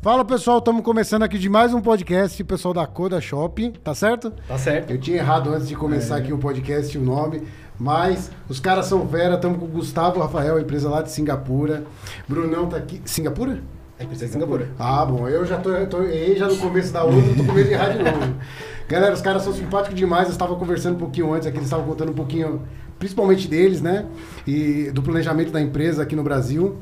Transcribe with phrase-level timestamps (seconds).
[0.00, 4.32] Fala pessoal, estamos começando aqui de mais um podcast, pessoal da Coda Shopping, tá certo?
[4.46, 4.92] Tá certo.
[4.92, 7.42] Eu tinha errado antes de começar aqui o podcast, o nome,
[7.76, 11.82] mas os caras são fera, estamos com o Gustavo Rafael, empresa lá de Singapura.
[12.28, 13.02] Brunão tá aqui.
[13.04, 13.60] Singapura?
[13.98, 14.68] É empresa de Singapura.
[14.78, 17.52] Ah, bom, eu já tô, eu tô errei já no começo da outra, tô com
[17.52, 18.34] medo de errar de novo.
[18.86, 21.84] Galera, os caras são simpáticos demais, eu estava conversando um pouquinho antes aqui, eles estavam
[21.84, 22.62] contando um pouquinho,
[23.00, 24.06] principalmente deles, né?
[24.46, 26.78] E do planejamento da empresa aqui no Brasil.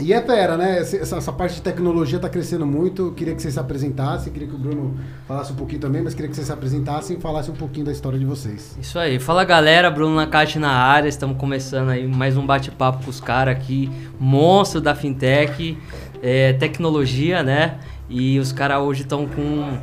[0.00, 0.78] E é fera, né?
[0.78, 3.12] Essa, essa parte de tecnologia está crescendo muito.
[3.16, 6.28] Queria que vocês se apresentassem, queria que o Bruno falasse um pouquinho também, mas queria
[6.28, 8.76] que vocês se apresentassem e falassem um pouquinho da história de vocês.
[8.80, 9.18] Isso aí.
[9.18, 11.08] Fala galera, Bruno Nakati na área.
[11.08, 13.90] Estamos começando aí mais um bate-papo com os caras aqui.
[14.20, 15.76] Monstro da fintech,
[16.22, 17.80] é, tecnologia, né?
[18.08, 19.78] E os caras hoje estão com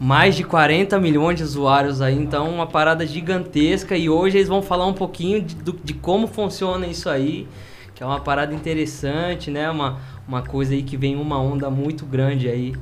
[0.00, 3.94] mais de 40 milhões de usuários aí, então uma parada gigantesca.
[3.94, 7.46] E hoje eles vão falar um pouquinho de, de como funciona isso aí,
[7.98, 9.68] que é uma parada interessante, né?
[9.68, 12.72] Uma, uma coisa aí que vem uma onda muito grande aí,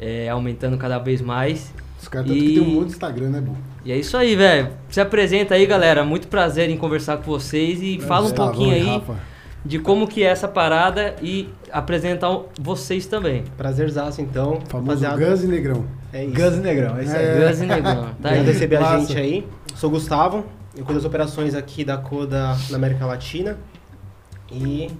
[0.00, 1.72] é, aumentando cada vez mais.
[2.02, 3.56] Os caras E- que tem um monte de Instagram, né, Bu?
[3.84, 4.70] E é isso aí, velho.
[4.88, 6.02] Se apresenta aí, galera.
[6.02, 9.14] Muito prazer em conversar com vocês e fala um Gustavão pouquinho e aí Rafa.
[9.64, 13.44] de como que é essa parada e apresentar vocês também.
[13.56, 14.58] Prazerzaço, então.
[14.68, 15.02] Famoso.
[15.16, 15.84] Gans e Negrão.
[16.12, 16.34] É isso.
[16.34, 17.24] Gus Negrão, é isso aí.
[17.24, 17.48] É.
[17.48, 18.42] Gus e Negão, tá aí.
[18.42, 19.46] receber a gente aí.
[19.76, 20.44] Sou Gustavo,
[20.76, 23.56] eu cuido das operações aqui da Coda na América Latina.
[24.50, 24.90] E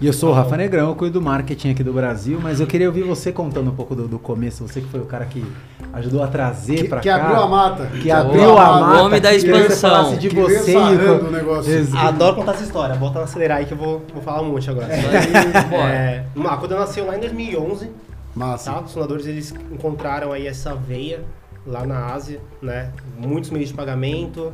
[0.00, 2.66] E eu sou o Rafa Negrão, eu cuido do marketing aqui do Brasil, mas eu
[2.66, 4.66] queria ouvir você contando um pouco do, do começo.
[4.66, 5.44] Você que foi o cara que
[5.92, 7.16] ajudou a trazer Que, pra que cá.
[7.16, 7.86] abriu a mata.
[7.86, 9.02] Que abriu O a mata.
[9.02, 9.90] homem da que que expansão.
[9.90, 11.98] falasse de Que você e o o negócio.
[11.98, 12.94] Adoro contar essa história.
[12.94, 14.86] Bota acelerar aí que eu vou, vou falar um monte agora.
[15.68, 15.92] Bora.
[15.92, 17.90] É, a Coda nasceu lá em 2011.
[18.36, 18.72] Massa.
[18.72, 18.80] Tá?
[18.82, 21.24] Os fundadores eles encontraram aí essa veia
[21.66, 22.92] lá na Ásia, né?
[23.18, 24.52] Muitos meios de pagamento,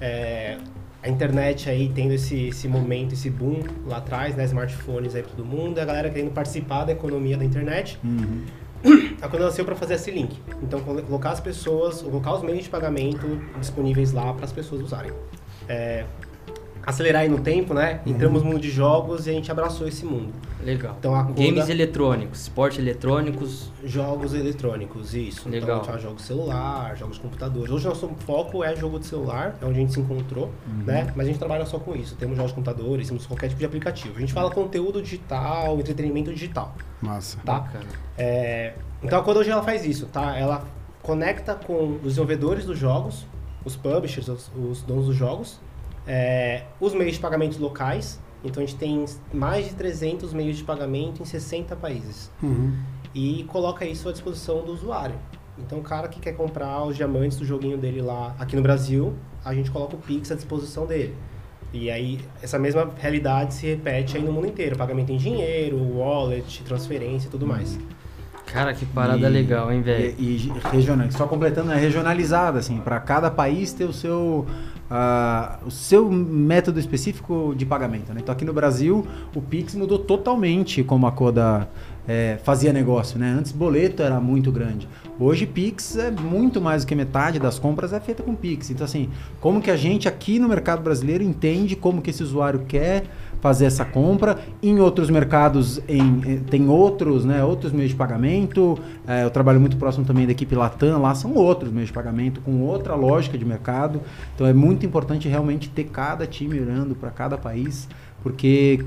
[0.00, 0.56] é,
[1.04, 4.44] a internet aí tendo esse, esse momento, esse boom lá atrás, né?
[4.46, 7.98] Smartphones aí todo mundo, a galera querendo participar da economia da internet.
[8.02, 8.44] Uhum.
[9.20, 10.38] A nasceu para fazer esse link.
[10.62, 13.26] Então, colo- colocar as pessoas, colocar os meios de pagamento
[13.58, 15.12] disponíveis lá para as pessoas usarem.
[15.68, 16.04] É,
[16.86, 18.00] acelerar aí no tempo, né?
[18.06, 20.32] Entramos no mundo de jogos e a gente abraçou esse mundo.
[20.62, 20.96] Legal.
[20.98, 23.70] Então, a Coda- Games eletrônicos, esporte eletrônicos.
[23.84, 25.48] Jogos eletrônicos, isso.
[25.48, 25.78] Legal.
[25.78, 27.70] Então, tinha jogos de celular, jogos de computadores.
[27.70, 30.50] Hoje nosso foco é jogo de celular, é onde a gente se encontrou,
[30.86, 31.12] né?
[31.14, 32.14] Mas a gente trabalha só com isso.
[32.16, 34.14] Temos jogos de computadores, temos qualquer tipo de aplicativo.
[34.16, 37.38] A gente fala conteúdo digital, entretenimento digital, Massa.
[37.44, 37.60] tá?
[37.60, 37.84] Bacana.
[38.16, 40.36] É, Então a Coda hoje ela faz isso, tá?
[40.36, 40.64] Ela
[41.02, 43.26] conecta com os desenvolvedores dos jogos,
[43.64, 45.60] os publishers, os, os donos dos jogos,
[46.06, 48.20] é, os meios de pagamentos locais.
[48.44, 52.74] Então a gente tem mais de 300 meios de pagamento em 60 países Uhum.
[53.14, 55.14] e coloca isso à disposição do usuário.
[55.56, 59.14] Então, o cara que quer comprar os diamantes do joguinho dele lá aqui no Brasil,
[59.44, 61.14] a gente coloca o Pix à disposição dele.
[61.72, 64.76] E aí, essa mesma realidade se repete aí no mundo inteiro.
[64.76, 67.78] Pagamento em dinheiro, wallet, transferência e tudo mais.
[68.46, 70.14] Cara, que parada E- legal, hein, velho?
[70.18, 74.44] E, e regional, só completando, é regionalizada, assim, para cada país ter o seu,
[75.66, 78.12] o seu método específico de pagamento.
[78.12, 78.20] Né?
[78.22, 81.68] Então aqui no Brasil, o Pix mudou totalmente como a Coda
[82.08, 83.18] eh, fazia negócio.
[83.18, 83.34] Né?
[83.38, 84.88] Antes boleto era muito grande.
[85.18, 88.70] Hoje Pix é muito mais do que metade das compras é feita com Pix.
[88.70, 89.08] Então assim,
[89.40, 93.04] como que a gente aqui no mercado brasileiro entende como que esse usuário quer
[93.40, 94.38] fazer essa compra.
[94.62, 98.78] Em outros mercados em- eh, tem outros, né, outros meios de pagamento.
[99.06, 102.40] Eh, eu trabalho muito próximo também da equipe Latam, lá são outros meios de pagamento
[102.40, 104.00] com outra lógica de mercado.
[104.34, 107.86] Então é muito importante realmente ter cada time olhando para cada país,
[108.22, 108.84] porque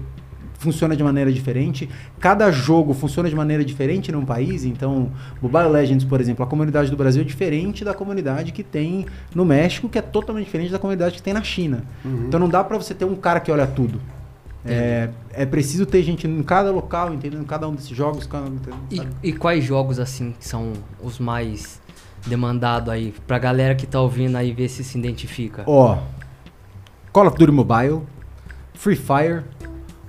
[0.58, 1.88] funciona de maneira diferente.
[2.20, 4.66] Cada jogo funciona de maneira diferente num país.
[4.66, 9.06] Então, Mobile Legends, por exemplo, a comunidade do Brasil é diferente da comunidade que tem
[9.36, 11.84] no México, que é totalmente diferente da comunidade que tem na China.
[12.28, 14.02] Então não dá para você ter um cara que olha tudo.
[14.66, 18.26] É, é preciso ter gente em cada local, entendendo cada um desses jogos.
[18.26, 18.50] cada-
[18.92, 21.80] E, e quais jogos, assim, são os mais
[22.26, 23.14] demandados aí?
[23.26, 25.64] Pra galera que tá ouvindo aí ver se se identifica.
[25.68, 26.00] Ó,
[27.14, 28.02] Call of Duty Mobile,
[28.74, 29.44] Free Fire,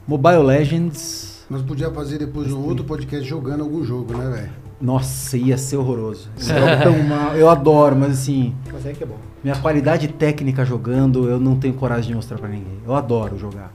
[0.09, 1.45] Mobile Legends.
[1.51, 4.51] Nós podíamos fazer depois um outro podcast jogando algum jogo, né, velho?
[4.81, 6.31] Nossa, ia ser horroroso.
[6.83, 7.37] Tão mal.
[7.37, 9.19] Eu adoro, mas assim, Mas é que é bom.
[9.45, 12.79] minha qualidade técnica jogando, eu não tenho coragem de mostrar pra ninguém.
[12.87, 13.71] Eu adoro jogar.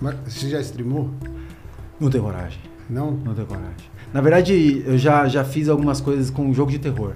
[0.00, 1.10] Mas você já streamou?
[2.00, 2.58] Não tenho coragem.
[2.90, 3.12] Não?
[3.12, 3.76] Não tenho coragem.
[4.12, 7.12] Na verdade, eu já, já fiz algumas coisas com jogo de terror.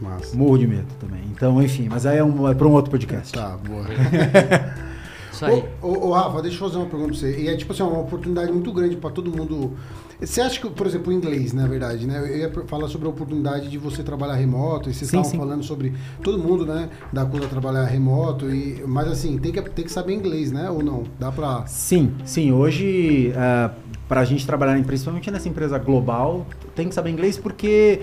[0.00, 0.36] Massa.
[0.36, 1.22] Morro de medo também.
[1.32, 3.32] Então, enfim, mas aí é, um, é pra um outro podcast.
[3.32, 3.84] Tá, boa.
[5.40, 5.64] Isso aí.
[5.80, 7.38] Ô, ô, Rafa, deixa eu fazer uma pergunta pra você.
[7.40, 9.72] E é tipo assim, uma oportunidade muito grande pra todo mundo.
[10.20, 12.18] Você acha que, por exemplo, o inglês, na verdade, né?
[12.20, 15.38] Eu ia falar sobre a oportunidade de você trabalhar remoto, e vocês Sim, estavam sim.
[15.38, 16.90] falando sobre todo mundo, né?
[17.10, 20.68] Da coisa trabalhar remoto, e, mas assim, tem que, tem que saber inglês, né?
[20.68, 21.04] Ou não?
[21.18, 21.66] Dá pra.
[21.66, 22.52] Sim, sim.
[22.52, 23.32] Hoje,
[24.06, 26.44] para a gente trabalhar, principalmente nessa empresa global,
[26.74, 28.02] tem que saber inglês porque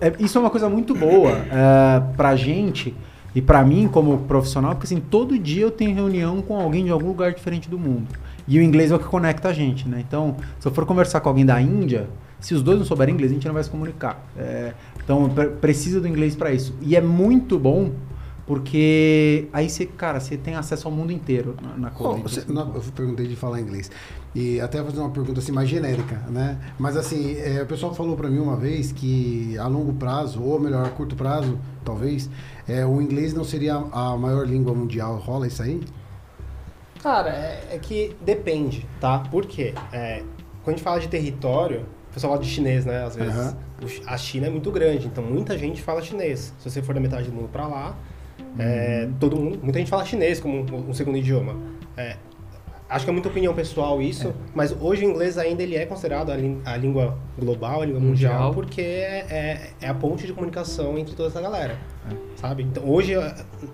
[0.00, 1.36] é- isso é uma coisa muito boa
[2.16, 2.94] para a gente
[3.34, 6.90] e para mim como profissional, porque assim, todo dia eu tenho reunião com alguém de
[6.90, 8.06] algum lugar diferente do mundo.
[8.46, 10.04] E o inglês é o que conecta a gente, né?
[10.06, 12.08] Então, se eu for conversar com alguém da Índia,
[12.38, 14.22] se os dois não souberem inglês, a gente não vai se comunicar.
[14.36, 16.74] É, então, pre- precisa do inglês para isso.
[16.82, 17.90] E é muito bom
[18.46, 22.22] porque aí você, cara, você tem acesso ao mundo inteiro na, na Bom, Code.
[22.22, 23.90] você- não, eu perguntei de falar inglês.
[24.34, 26.58] E até fazer uma pergunta assim mais genérica, né?
[26.78, 30.58] Mas assim, é, o pessoal falou pra mim uma vez que a longo prazo, ou
[30.58, 32.28] melhor, a curto prazo, talvez,
[32.66, 35.16] é, o inglês não seria a maior língua mundial.
[35.18, 35.80] Rola isso aí?
[37.02, 39.18] Cara, é, é que depende, tá?
[39.20, 39.74] Por quê?
[39.92, 40.22] É,
[40.62, 43.04] quando a gente fala de território, o pessoal fala de chinês, né?
[43.04, 43.34] Às vezes.
[43.86, 46.54] Chi- A China é muito grande, então muita gente fala chinês.
[46.58, 47.94] Se você for da metade do mundo pra lá,
[48.58, 51.54] é, todo mundo, muita gente fala chinês como um, um segundo idioma.
[51.96, 52.16] É,
[52.88, 56.30] acho que é muita opinião pessoal isso, mas hoje o inglês ainda ele é considerado
[56.30, 56.34] a,
[56.72, 58.54] a língua global, a língua mundial, Mundial.
[58.54, 61.78] porque é, é- é a ponte de comunicação entre toda essa galera.
[62.36, 62.62] Sabe?
[62.62, 63.14] Então hoje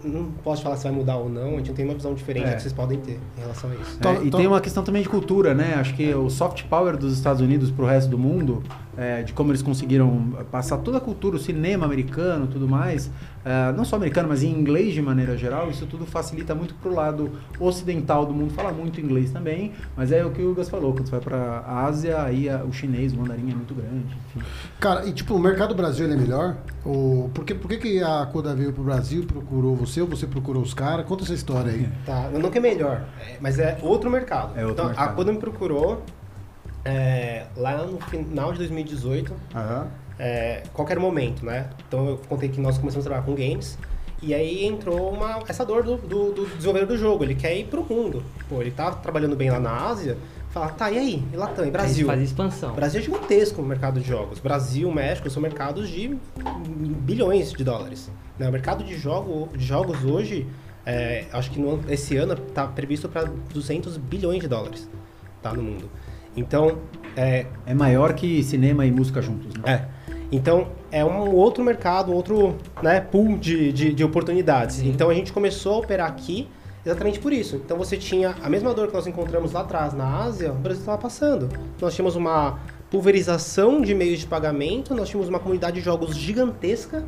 [0.05, 2.55] não posso falar se vai mudar ou não, a gente tem uma visão diferente É.
[2.55, 3.93] que vocês podem ter em relação a isso.
[3.95, 5.75] É, Então- e então- tem uma questão também de cultura, né?
[5.75, 8.63] Acho que o soft power dos Estados Unidos pro resto do mundo,
[8.97, 13.11] é, de como eles conseguiram passar toda a cultura, o cinema americano tudo mais,
[13.45, 16.95] é, não só americano, mas em inglês de maneira geral, isso tudo facilita muito pro
[16.95, 20.93] lado ocidental do mundo, fala muito inglês também, mas é o que o Gus falou,
[20.93, 24.47] quando você vai pra Ásia, aí a- o chinês, o mandarim é muito grande, enfim.
[24.79, 26.57] Cara, e tipo, o mercado Brasil ele é melhor?
[26.85, 30.27] Ou, por que, por que, que a Coda veio pro Brasil, procurou você, ou você
[30.27, 31.07] procurou os caras?
[31.07, 31.89] Conta essa história aí.
[32.05, 34.53] Tá, não que é melhor, é, mas é outro mercado.
[34.59, 35.09] É outro então, mercado.
[35.11, 36.03] a Coda me procurou
[36.85, 39.89] é, lá no final de 2018, Aham.
[40.19, 41.69] é, qualquer momento, né?
[41.87, 43.79] Então eu contei que nós começamos a trabalhar com games.
[44.23, 47.25] E aí entrou uma, essa dor do, do, do desenvolvedor do jogo.
[47.25, 48.23] Ele quer ir pro mundo.
[48.49, 50.17] Pô, ele tá trabalhando bem lá na Ásia.
[50.51, 51.23] Fala, tá, e aí?
[51.33, 52.07] E Latam, e Brasil?
[52.07, 52.75] Faz expansão.
[52.75, 54.41] Brasil é gigantesco no mercado de jogos.
[54.41, 56.17] Brasil, México são mercados de
[57.03, 58.11] bilhões de dólares.
[58.39, 58.49] né?
[58.49, 60.47] O mercado de, jogo, de jogos hoje,
[60.85, 64.89] é, acho que no, esse ano está previsto para 200 bilhões de dólares
[65.41, 65.89] tá, no mundo.
[66.37, 66.79] Então,
[67.17, 69.63] é, É maior que cinema e música juntos, né?
[69.97, 70.00] é.
[70.33, 74.81] Então, é um outro mercado, um outro né, pool de, de, de oportunidades.
[74.81, 76.49] Então, a gente começou a operar aqui
[76.85, 77.57] exatamente por isso.
[77.57, 80.81] Então, você tinha a mesma dor que nós encontramos lá atrás na Ásia, o Brasil
[80.81, 81.49] estava passando.
[81.81, 82.59] Nós tínhamos uma
[82.91, 87.05] pulverização de meios de pagamento, nós tínhamos uma comunidade de jogos gigantesca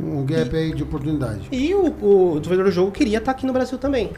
[0.00, 1.48] Um gap aí de oportunidade.
[1.52, 4.10] e o, o desenvolvedor do jogo queria estar aqui no Brasil também.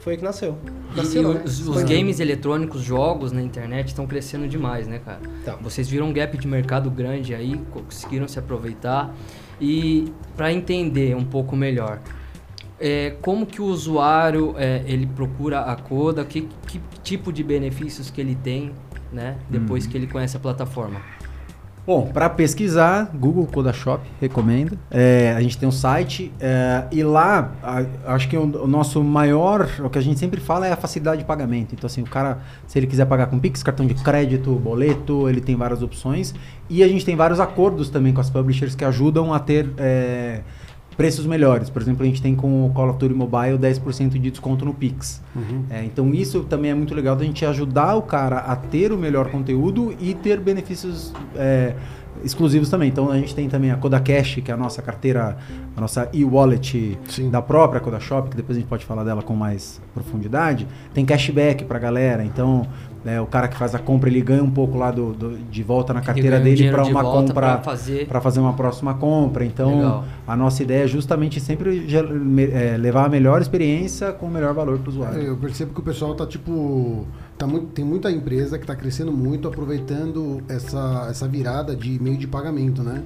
[0.00, 0.56] Foi aí que nasceu.
[0.96, 1.42] Nasceu, e né?
[1.44, 5.20] os, os games eletrônicos, jogos na internet estão crescendo demais, né, cara?
[5.42, 5.58] Então.
[5.62, 9.14] Vocês viram um gap de mercado grande aí, conseguiram se aproveitar.
[9.60, 12.00] E para entender um pouco melhor,
[12.80, 18.10] é, como que o usuário é, ele procura a Coda, que, que tipo de benefícios
[18.10, 18.72] que ele tem,
[19.12, 19.90] né, depois Uhum.
[19.90, 21.02] que ele conhece a plataforma?
[21.90, 24.78] Bom, para pesquisar, Google Coda Shop recomenda.
[24.92, 27.84] É, a gente tem um site é, e lá a-
[28.14, 31.22] acho que o, o nosso maior, o que a gente sempre fala é a facilidade
[31.22, 31.74] de pagamento.
[31.74, 32.38] Então assim, o cara,
[32.68, 36.32] se ele quiser pagar com Pix, cartão de crédito, boleto, ele tem várias opções
[36.68, 40.42] e a gente tem vários acordos também com as publishers que ajudam a ter é,
[41.00, 41.70] preços melhores.
[41.70, 44.74] Por exemplo, a gente tem com o Call of Duty Mobile 10% de desconto no
[44.74, 45.22] Pix.
[45.34, 45.64] Uhum.
[45.70, 48.98] É, então isso também é muito legal da gente ajudar o cara a ter o
[48.98, 51.74] melhor conteúdo e ter benefícios é,
[52.22, 52.90] exclusivos também.
[52.90, 55.38] Então a gente tem também a Kodacash, que é a nossa carteira,
[55.74, 56.98] a nossa e-wallet
[57.30, 60.68] da própria Kodashop, que depois a gente pode falar dela com mais profundidade.
[60.92, 62.66] Tem cashback pra galera, então
[63.04, 65.62] né, o cara que faz a compra ele ganha um pouco lá do, do- de
[65.62, 68.06] volta na carteira dele para de uma volta compra pra fazer.
[68.06, 69.44] para fazer uma próxima compra.
[69.44, 70.04] Então, Legal.
[70.26, 71.86] a nossa ideia é justamente sempre
[72.52, 75.22] é, levar a melhor experiência com o melhor valor para o usuário.
[75.22, 77.06] Eu percebo que o pessoal tá tipo.
[77.38, 82.18] Tá muito, tem muita empresa que tá crescendo muito, aproveitando essa, essa virada de meio
[82.18, 83.02] de pagamento, né?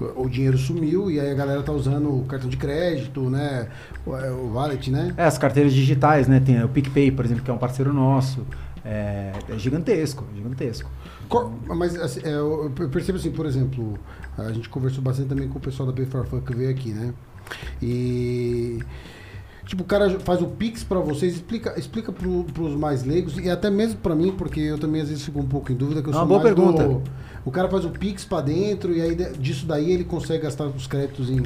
[0.00, 3.66] O, o dinheiro sumiu e aí a galera tá usando o cartão de crédito, né?
[4.06, 5.12] O, é, o wallet, né?
[5.16, 6.38] É, as carteiras digitais, né?
[6.38, 8.46] Tem o PicPay, por exemplo, que é um parceiro nosso.
[8.84, 10.90] É, é gigantesco, gigantesco.
[11.28, 13.98] Qual- mas assim, é, eu percebo assim, por exemplo,
[14.36, 17.12] a gente conversou bastante também com o pessoal da P4Fun que veio aqui, né?
[17.80, 18.80] E.
[19.64, 23.48] Tipo, o cara faz o Pix pra vocês, explica, explica pro, pros mais leigos e
[23.48, 26.08] até mesmo pra mim, porque eu também às vezes fico um pouco em dúvida, que
[26.08, 26.82] eu É sou uma boa mais pergunta.
[26.88, 27.02] do-
[27.44, 30.86] O cara faz o Pix pra dentro e aí disso daí ele consegue gastar os
[30.88, 31.40] créditos em.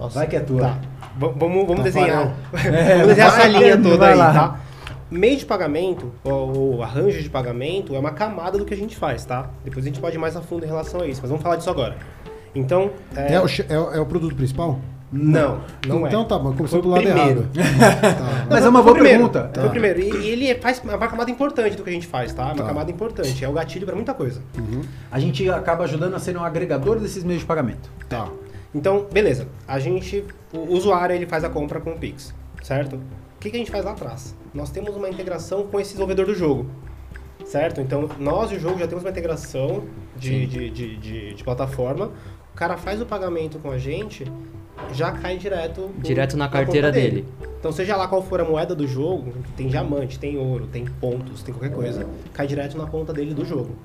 [0.00, 0.60] Nossa, Vai que é tua.
[0.62, 0.80] Tá.
[1.18, 2.32] Vamos vamos Tafarel.
[2.52, 2.74] desenhar.
[2.74, 4.32] É, vamos desenhar essa linha toda vai aí, lá.
[4.32, 4.60] tá?
[5.10, 9.24] Meio de pagamento, ou, arranjo de pagamento, é uma camada do que a gente faz,
[9.24, 9.50] tá?
[9.64, 11.56] Depois a gente pode ir mais a fundo em relação a isso, mas vamos falar
[11.56, 11.96] disso agora.
[12.54, 14.80] Então, é, É, o, é é o produto principal?
[15.10, 16.24] não, não então é.
[16.26, 17.48] tá bom, começou do o lado primeiro.
[17.54, 17.78] errado.
[18.18, 18.46] Tá.
[18.50, 19.50] Mas Não, é uma boa pergunta.
[19.54, 20.00] Foi o primeiro.
[20.00, 22.42] E, e ele faz é uma camada importante do que a gente faz, tá?
[22.42, 22.64] É uma Tá.
[22.64, 23.42] camada importante.
[23.44, 24.42] É o gatilho pra muita coisa.
[25.10, 27.88] A gente acaba ajudando a ser um agregador desses meios de pagamento.
[28.08, 28.28] Tá.
[28.74, 29.48] Então, beleza.
[29.66, 32.96] A gente, o usuário, ele faz a compra com o Pix, certo?
[32.96, 34.34] O que, que a gente faz lá atrás?
[34.58, 36.66] Nós temos uma integração com esse desenvolvedor do jogo,
[37.44, 37.80] certo?
[37.80, 39.84] Então, nós e o jogo já temos uma integração
[40.16, 42.10] de, de, de, de- de plataforma.
[42.52, 44.24] O cara faz o pagamento com a gente,
[44.92, 45.90] já cai direto...
[45.98, 47.24] Direto na carteira dele.
[47.60, 51.40] Então, seja lá qual for a moeda do jogo, tem diamante, tem ouro, tem pontos,
[51.44, 53.76] tem qualquer coisa, cai direto na conta dele do jogo.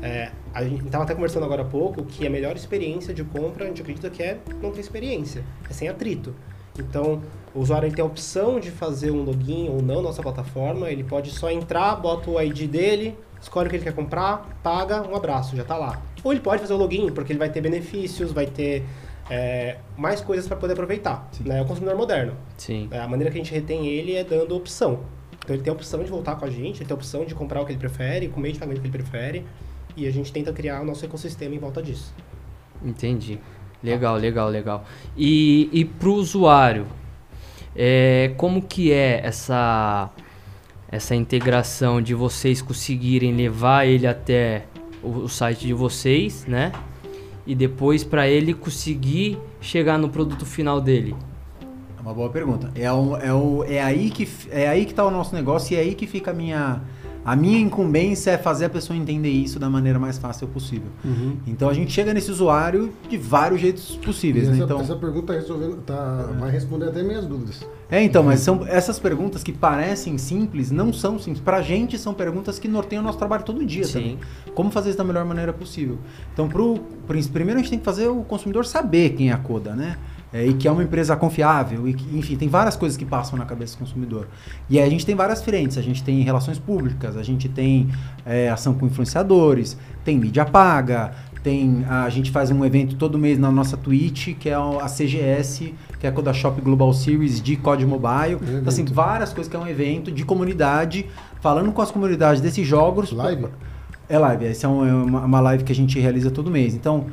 [0.00, 3.64] É, a gente estava até conversando agora há pouco que a melhor experiência de compra,
[3.64, 6.32] a gente acredita que é não ter experiência, é sem atrito.
[6.78, 7.22] Então,
[7.54, 10.90] o usuário ele tem a opção de fazer um login ou não na nossa plataforma,
[10.90, 15.02] ele pode só entrar, bota o ID dele, escolhe o que ele quer comprar, paga,
[15.02, 16.00] um abraço, já está lá.
[16.24, 18.84] Ou ele pode fazer o login, porque ele vai ter benefícios, vai ter
[19.28, 21.28] é, mais coisas para poder aproveitar.
[21.44, 21.58] Né?
[21.58, 22.34] É o consumidor moderno.
[22.56, 22.88] Sim.
[22.90, 25.00] É, A maneira que a gente retém ele é dando opção.
[25.38, 27.34] Então ele tem a opção de voltar com a gente, ele tem a opção de
[27.34, 29.44] comprar o que ele prefere, com o meio de pagamento que ele prefere,
[29.96, 32.14] e a gente tenta criar o nosso ecossistema em volta disso.
[32.84, 33.40] Entendi.
[33.82, 34.84] Legal, legal, legal.
[35.16, 36.86] E, e pro usuário,
[37.74, 40.10] é, como que é essa,
[40.88, 44.64] essa integração de vocês conseguirem levar ele até
[45.02, 46.72] o, o site de vocês, né?
[47.46, 51.16] E depois para ele conseguir chegar no produto final dele?
[51.98, 52.70] É uma boa pergunta.
[52.74, 55.76] É, o, é, o, é, aí que, é aí que tá o nosso negócio e
[55.76, 56.80] é aí que fica a minha.
[57.24, 60.88] A minha incumbência é fazer a pessoa entender isso da maneira mais fácil possível.
[61.04, 61.36] Uhum.
[61.46, 64.54] Então a gente chega nesse usuário de vários jeitos possíveis, né?
[64.54, 67.64] essa, Então, essa pergunta tá resolvendo, tá, vai responder até minhas dúvidas.
[67.88, 71.40] é, então, mas são essas perguntas que parecem simples, não são simples.
[71.42, 73.92] Pra gente são perguntas que norteiam o nosso trabalho todo dia Sim.
[73.92, 74.18] também.
[74.54, 75.98] Como fazer isso da melhor maneira possível.
[76.32, 79.38] Então, pro, prin- primeiro a gente tem que fazer o consumidor saber quem é a
[79.38, 79.96] Coda, né?
[80.32, 83.38] É, e que é uma empresa confiável, e que, enfim, tem várias coisas que passam
[83.38, 84.28] na cabeça do consumidor.
[84.70, 87.90] E aí a gente tem várias frentes, a gente tem relações públicas, a gente tem
[88.24, 91.12] é, ação com influenciadores, tem mídia paga,
[91.42, 95.74] tem a gente faz um evento todo mês na nossa Twitch, que é a CGS,
[95.98, 98.38] que é a Coda Shop Global Series de COD Mobile.
[98.40, 101.06] Então, assim, várias coisas que é um evento de comunidade,
[101.40, 103.12] falando com as comunidades desses jogos.
[103.12, 103.48] Live?
[104.08, 106.74] É live, essa é é uma, uma live que a gente realiza todo mês.
[106.74, 107.06] Então,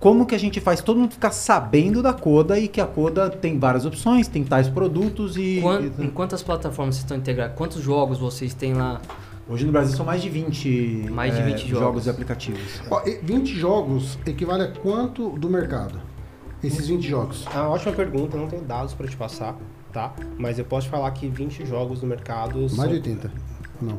[0.00, 3.28] como que a gente faz todo mundo ficar sabendo da Coda e que a Coda
[3.30, 5.60] tem várias opções, tem tais produtos e.
[5.62, 7.54] Quan- e- em quantas plataformas vocês estão integrados?
[7.56, 9.00] Quantos jogos vocês têm lá?
[9.48, 12.06] Hoje no Brasil são mais de 20, Mais de é, 20 jogos.
[12.06, 12.80] e aplicativos.
[12.90, 16.00] Ó, e 20 jogos equivale a quanto do mercado?
[16.62, 17.44] Esses 20 jogos.
[17.54, 19.56] É uma ótima pergunta, não tenho dados para te passar,
[19.92, 20.12] tá?
[20.38, 23.32] Mas eu posso te falar que 20 jogos no mercado Mais são- de 80.
[23.82, 23.98] Não.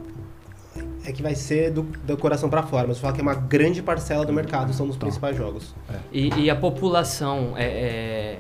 [1.06, 3.82] É que vai ser do, do coração para fora, mas falar que é uma grande
[3.82, 5.02] parcela do mercado, são dos Tá.
[5.02, 5.74] principais jogos.
[6.12, 8.40] E, e a população, é, é,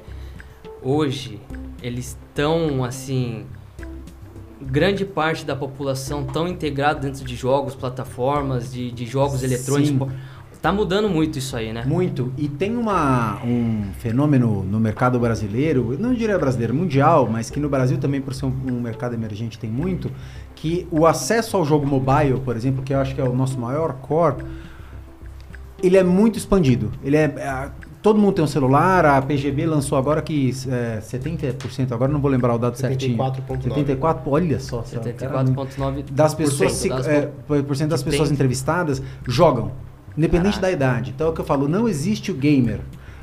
[0.81, 1.39] hoje,
[1.81, 3.45] eles estão, assim...
[4.63, 9.89] Grande parte da população tão integrada dentro de jogos, plataformas, de, de jogos eletrônicos.
[9.89, 9.97] Sim.
[9.97, 10.07] Pô,
[10.61, 11.83] Tá mudando muito isso aí, né?
[11.87, 12.31] Muito.
[12.37, 17.67] E tem uma, um fenômeno no mercado brasileiro, não diria brasileiro, mundial, mas que no
[17.67, 20.11] Brasil também, por ser um, um mercado emergente, tem muito,
[20.61, 23.59] que o acesso ao jogo mobile, por exemplo, que eu acho que é o nosso
[23.59, 24.43] maior core,
[25.81, 26.91] ele é muito expandido.
[27.03, 31.91] Ele é, é, todo mundo tem um celular, a PGB lançou agora que é, 70%,
[31.91, 33.17] agora não vou lembrar o dado certinho.
[33.17, 33.63] 74,9.
[33.63, 34.83] 74, olha só.
[34.83, 36.11] só, cara, 74,9%.
[36.11, 38.35] das pessoas, se- das é, por cento das pessoas tem.
[38.35, 39.71] entrevistadas jogam,
[40.15, 40.61] independente Caraca.
[40.61, 41.09] da idade.
[41.15, 42.81] Então é o que eu falo, não existe o gamer.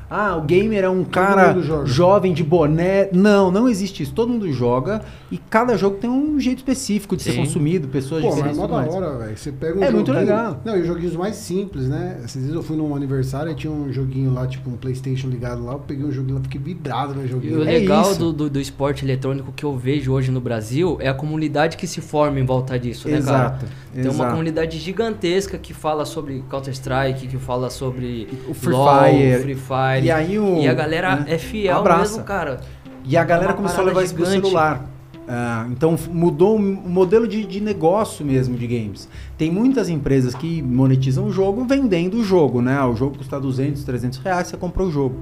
[0.09, 3.09] Ah, o gamer é um cara jovem de boné.
[3.13, 4.13] Não, não existe isso.
[4.13, 5.01] Todo mundo joga
[5.31, 7.37] e cada jogo tem um jeito específico de ser Sim.
[7.39, 8.93] consumido, pessoas Pô, mas é diferentes e mó tudo da mais.
[8.95, 9.37] hora, velho.
[9.37, 10.61] Você pega um É muito joguinho- legal.
[10.65, 12.21] Não, e os joguinhos mais simples, né?
[12.25, 15.63] Esses dias eu fui num aniversário e tinha um joguinho lá, tipo um Playstation ligado
[15.63, 15.73] lá.
[15.73, 17.59] Eu peguei um joguinho lá, fiquei vidrado no E joguinho.
[17.59, 18.19] o É legal isso.
[18.19, 21.85] do, do, do esporte eletrônico que eu vejo hoje no Brasil é a comunidade que
[21.85, 23.37] se forma em volta disso, né, cara?
[23.37, 23.65] Exato.
[23.93, 29.41] Tem uma comunidade gigantesca que fala sobre Counter-Strike, que fala sobre O Free LoL, Fire.
[29.41, 29.98] Free Fire.
[30.05, 32.01] E aí o- E a galera né, é fiel abraça.
[32.01, 32.59] mesmo, cara.
[33.05, 34.45] E a galera uma começou a levar isso pro gigante.
[34.45, 34.85] celular.
[35.31, 39.07] Ah, então mudou o modelo de, de negócio mesmo de games.
[39.37, 42.81] Tem muitas empresas que monetizam o jogo vendendo o jogo, né?
[42.83, 45.15] O jogo custa 200, 300 reais, você comprou o jogo.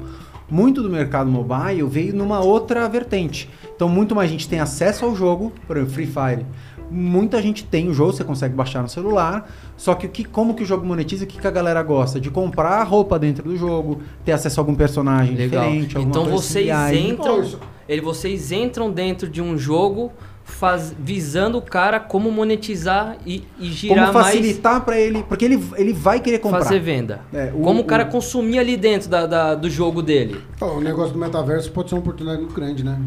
[0.50, 3.50] Muito do mercado mobile veio numa outra vertente.
[3.76, 6.46] Então muito mais gente tem acesso ao jogo, por exemplo, Free Fire.
[6.90, 9.50] Muita gente tem o jogo, você consegue baixar no celular.
[9.76, 11.26] Só que, o que como que o jogo monetiza?
[11.26, 12.20] O que, que a galera gosta?
[12.20, 15.64] De comprar roupa dentro do jogo, ter acesso a algum personagem Legal.
[15.66, 15.96] diferente.
[15.98, 17.10] alguma Então coisa vocês assim.
[17.10, 17.46] Entram,
[17.88, 20.12] ele, vocês entram dentro de um jogo
[20.46, 25.44] faz, visando o cara como monetizar e, e girar Como mais facilitar pra ele, porque
[25.44, 26.64] ele, ele vai querer comprar.
[26.64, 27.20] fazer venda.
[27.34, 30.40] É, o- como o cara o- consumir ali dentro da, da- do jogo dele.
[30.62, 32.98] Ó, o negócio do metaverso pode ser uma oportunidade muito grande, né?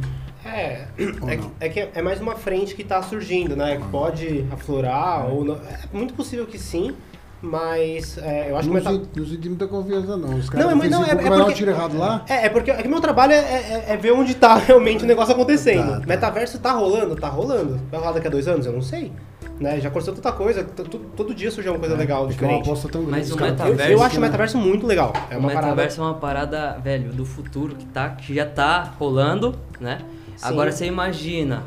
[0.45, 1.27] É, é, não?
[1.37, 3.77] que- é que é mais uma frente que está surgindo, né?
[3.77, 5.55] Que pode aflorar ou não.
[5.57, 6.95] É muito possível que sim,
[7.43, 9.09] mas é, eu acho que o não, meta...
[9.17, 10.35] não sinto muita confiança, não.
[10.37, 12.25] Os caras Não, mas não, é- que é vai dar um porque- tiro errado lá.
[12.29, 15.07] É, é porque é que meu trabalho é, é- é ver onde tá realmente o
[15.07, 15.91] negócio acontecendo.
[15.93, 16.07] Tá, tá.
[16.07, 17.17] Metaverso tá rolando?
[17.17, 17.81] Tá rolando.
[17.91, 18.67] Vai rolar daqui a dois anos?
[18.67, 19.13] Eu não sei.
[19.59, 19.79] Né?
[19.79, 22.67] Já aconteceu tanta coisa, todo dia surge uma coisa legal, Porque é uma diferente.
[22.67, 23.19] aposta tão grande.
[23.19, 25.13] Mas o caras- Eu, metaverso- eu acho o metaverso muito legal.
[25.31, 25.67] É o uma parada.
[25.67, 29.99] metaverso é uma parada, velho, do futuro que, tá, que já tá rolando, né?
[30.41, 30.47] Sim.
[30.49, 31.63] Agora você imagina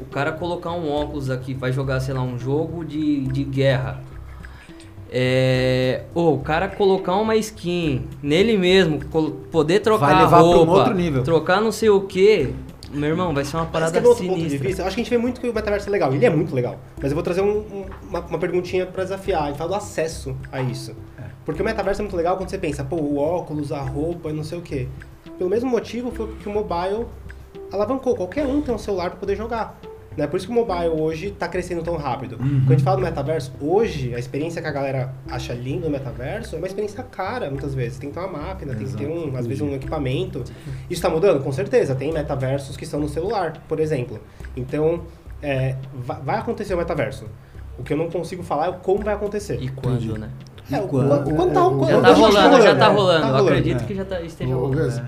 [0.00, 4.00] o cara colocar um óculos aqui, vai jogar, sei lá, um jogo de, de guerra.
[5.16, 8.98] É, ou o cara colocar uma skin nele mesmo,
[9.50, 11.22] poder trocar Vai levar pra um roupa, outro nível.
[11.22, 12.52] trocar não sei o que,
[12.90, 14.66] meu irmão, vai ser uma Mas parada que é do outro ponto de sinistra.
[14.68, 16.12] vista, eu acho que a gente vê muito que o metaverso é legal.
[16.12, 16.78] Ele é muito legal.
[17.00, 19.42] Mas eu vou trazer um- um- uma, uma perguntinha pra desafiar.
[19.44, 20.94] A gente fala do acesso a isso.
[21.44, 24.32] Porque o metaverso é muito legal quando você pensa, pô, o óculos, a roupa e
[24.32, 24.88] não sei o quê.
[25.38, 27.04] Pelo mesmo motivo foi que o mobile
[27.74, 28.14] alavancou.
[28.16, 29.78] Qualquer um tem um celular pra poder jogar.
[30.16, 30.28] Né?
[30.28, 32.36] Por isso que o mobile hoje tá crescendo tão rápido.
[32.36, 35.90] Quando a gente fala do metaverso, hoje a experiência que a galera acha linda no
[35.92, 37.98] metaverso é uma experiência cara, muitas vezes.
[37.98, 40.44] Tem que ter uma máquina, tem que ter, um, às vezes, um equipamento.
[40.88, 41.42] Isso tá mudando?
[41.42, 41.96] Com certeza.
[41.96, 44.20] Tem metaversos que estão no celular, por exemplo.
[44.56, 45.02] Então,
[45.42, 47.26] é, va- vai acontecer o metaverso.
[47.76, 49.58] O que eu não consigo falar é o como vai acontecer.
[49.60, 50.30] E quando, né?
[50.70, 51.08] É, o quando?
[51.08, 53.26] quando, quando tá, É, quando- Já Eu tá rolando, já tá é, rolando.
[53.26, 53.86] Eu acredito é.
[53.86, 55.02] que já tá, esteja rolando.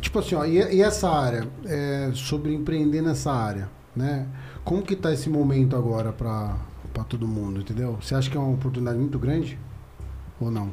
[0.00, 4.26] Tipo assim, ó, e, e essa área, é, sobre empreender nessa área, né?
[4.64, 6.56] Como que tá esse momento agora pra,
[6.92, 7.98] pra todo mundo, entendeu?
[8.00, 9.58] Você acha que é uma oportunidade muito grande?
[10.40, 10.70] Ou não?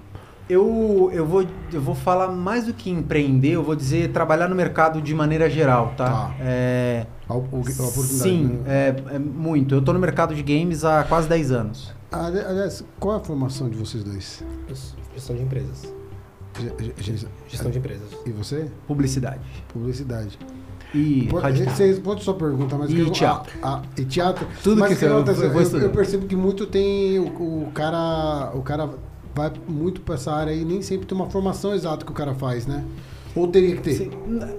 [0.50, 4.56] Eu, eu, vou, eu vou falar mais do que empreender, eu vou dizer trabalhar no
[4.56, 6.06] mercado de maneira geral, tá?
[6.10, 6.36] Tá.
[6.40, 8.08] É, A, a oportunidade.
[8.08, 8.62] sim, né?
[8.66, 9.76] é, é muito.
[9.76, 11.94] Eu tô no mercado de games há quase 10 anos.
[12.10, 14.42] Ali- Aliás, qual é a formação de vocês dois?
[15.14, 15.94] Gestão de empresas.
[16.60, 18.10] Ge- ge- ge- Gestão de empresas.
[18.26, 18.70] E você?
[18.88, 19.40] Publicidade.
[19.72, 20.38] Publicidade.
[20.96, 23.52] E Pode, você pode só perguntar, mas E eu- teatro.
[23.62, 24.48] ah, ah, e teatro.
[24.64, 27.26] Tudo mas que que eu- eu Eu, percebo que muito tem o,
[27.68, 28.90] o cara, o cara
[29.36, 32.34] vai muito pra essa área e nem sempre tem uma formação exata que o cara
[32.34, 32.84] faz, né?
[33.36, 34.10] Ou teria que ter.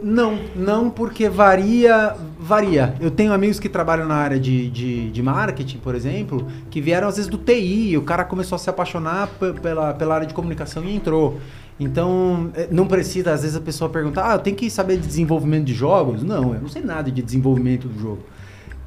[0.03, 2.95] Não, não, porque varia, varia.
[3.01, 7.09] Eu tenho amigos que trabalham na área de, de, de marketing, por exemplo, que vieram
[7.09, 10.35] às vezes do TI, o cara começou a se apaixonar pe- pela, pela área de
[10.35, 11.41] comunicação e entrou.
[11.81, 15.07] Então, eh, não precisa, às vezes a pessoa pergunta, ah, eu tenho que saber de
[15.07, 16.23] desenvolvimento de jogos?
[16.23, 18.21] Não, eu não sei nada de desenvolvimento do jogo.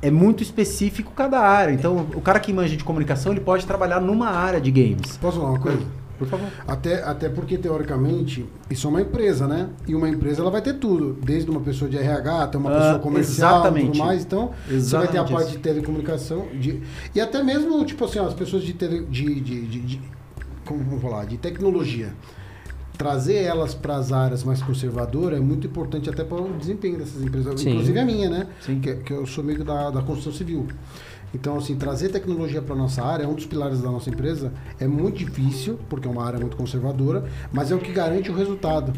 [0.02, 1.72] É muito específico cada área.
[1.72, 5.16] Então, o cara que manja de comunicação, ele pode trabalhar numa área de games.
[5.18, 5.86] Posso falar uma coisa?
[6.18, 6.48] Por favor.
[6.68, 9.70] Até, até porque, teoricamente, isso é uma empresa, né?
[9.88, 11.18] E uma empresa ela vai ter tudo.
[11.24, 13.86] Desde uma pessoa de RH até uma Ah, pessoa comercial e exatamente.
[13.88, 14.24] tudo mais.
[14.24, 15.58] Então, você vai ter a Exatamente parte isso.
[15.58, 16.48] de telecomunicação.
[16.54, 16.82] De,
[17.16, 20.02] e até mesmo, tipo assim, ó, as pessoas de, tele, de, de, de, de-
[20.66, 21.26] Como vamos falar?
[21.26, 22.10] De tecnologia.
[23.02, 27.20] Trazer elas para as áreas mais conservadoras é muito importante até para o desempenho dessas
[27.24, 27.60] empresas.
[27.60, 27.72] Sim.
[27.72, 28.48] Inclusive a minha, né?
[28.64, 28.80] Sim.
[28.80, 30.68] Que, que eu sou meio da, da construção civil.
[31.34, 34.86] Então, assim, trazer tecnologia para nossa área, é um dos pilares da nossa empresa, é
[34.86, 38.94] muito difícil, porque é uma área muito conservadora, mas é o que garante o resultado.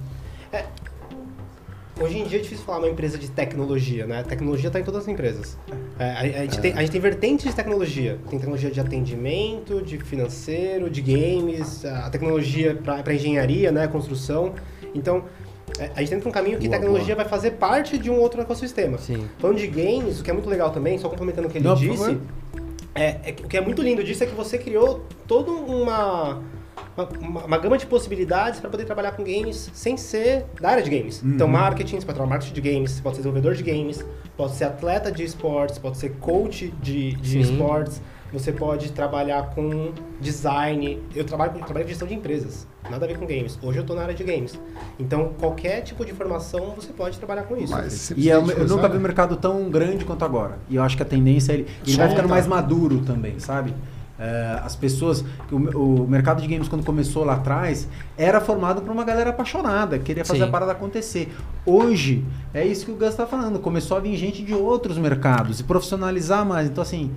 [2.02, 4.24] Hoje em dia é difícil falar uma empresa de tecnologia, né?
[4.24, 5.58] Tecnologia está em todas as empresas.
[6.00, 8.20] É, a, a gente tem, a gente tem vertentes de tecnologia.
[8.30, 13.88] Tem tecnologia de atendimento, de financeiro, de games, a tecnologia para engenharia, né?
[13.88, 14.54] Construção.
[14.94, 15.26] Então,
[15.80, 18.42] é, a gente tem um caminho que Boa, tecnologia vai fazer parte de um outro
[18.42, 18.98] ecossistema.
[18.98, 19.30] Sim.
[19.38, 21.76] Falando de games, o que é muito legal também, só complementando o que ele Não,
[21.76, 22.18] disse,
[22.96, 26.42] é, é o que é muito lindo disso é que você criou toda uma,
[26.96, 30.84] uma, uma- uma gama de possibilidades para poder trabalhar com games sem ser da área
[30.84, 31.22] de games.
[31.24, 34.06] Então, marketing, você pode trabalhar marketing de games, você pode ser desenvolvedor de games,
[34.38, 37.40] pode ser atleta de esportes, pode ser coach de, de Sim.
[37.42, 41.00] esportes, você pode trabalhar com design.
[41.16, 43.60] Eu trabalho, eu trabalho com gestão de empresas, nada a ver com games.
[43.62, 44.60] Hoje eu estou na área de games.
[45.00, 47.72] Então, qualquer tipo de formação você pode trabalhar com isso.
[47.72, 50.58] Mas E é, de eu nunca vi um mercado tão grande quanto agora.
[50.68, 53.72] E eu acho que a tendência é ele, ele vai ficando mais maduro também, sabe?
[54.20, 55.26] É, as pessoas.
[55.52, 59.98] O, o mercado de games, quando começou lá atrás, era formado por uma galera apaixonada,
[59.98, 60.46] queria fazer Sim.
[60.46, 61.34] a parada acontecer.
[61.66, 62.24] Hoje,
[62.54, 63.60] é isso que o Gus está falando.
[63.60, 66.70] Começou a vir gente de outros mercados e profissionalizar mais.
[66.70, 67.12] Então, assim,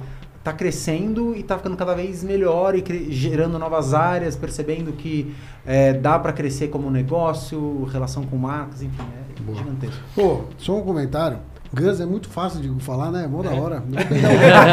[0.46, 5.35] tá crescendo e tá ficando cada vez melhor e gerando novas áreas, percebendo que
[5.66, 9.59] é, dá para crescer como negócio, relação com marcas, enfim, é Boa.
[9.59, 10.00] gigantesco.
[10.14, 11.38] Pô, só um comentário.
[11.72, 13.24] Gus é muito fácil de falar, né?
[13.24, 13.83] É mó da hora.
[13.87, 14.64] Vou apelidar,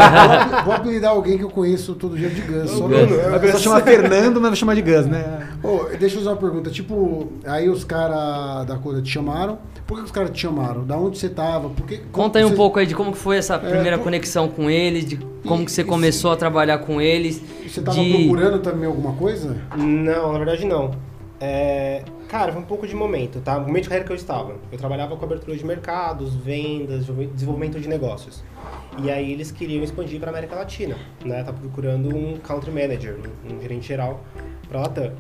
[0.52, 2.72] alguém, vou apelidar alguém que eu conheço todo dia de Gus.
[2.72, 2.86] Só
[3.36, 5.50] A pessoa chama Fernando, mas vai chamar de Gus, né?
[5.64, 6.70] Ô, deixa eu fazer uma pergunta.
[6.70, 9.58] Tipo, aí os caras da coisa te chamaram.
[9.86, 10.86] Por que os caras te chamaram?
[10.86, 11.70] Da onde você tava?
[11.70, 14.04] Por que, Conta aí um você- pouco aí de como que foi essa primeira co-
[14.06, 17.42] conexão com eles, de como que você E- começou a trabalhar com eles.
[17.68, 18.14] Você tava de...
[18.14, 19.58] procurando também alguma coisa?
[19.76, 20.92] Não, na verdade não.
[21.42, 22.04] É,
[22.34, 23.58] cara, foi um pouco de momento, tá?
[23.58, 24.56] O momento de carreira que eu estava.
[24.72, 28.44] Eu trabalhava com abertura de mercados, vendas, desenvolvimento de negócios.
[28.98, 31.44] E aí eles queriam expandir para América Latina, né?
[31.44, 34.20] Tá procurando um country manager, um, gerente geral
[34.68, 35.14] para Latam.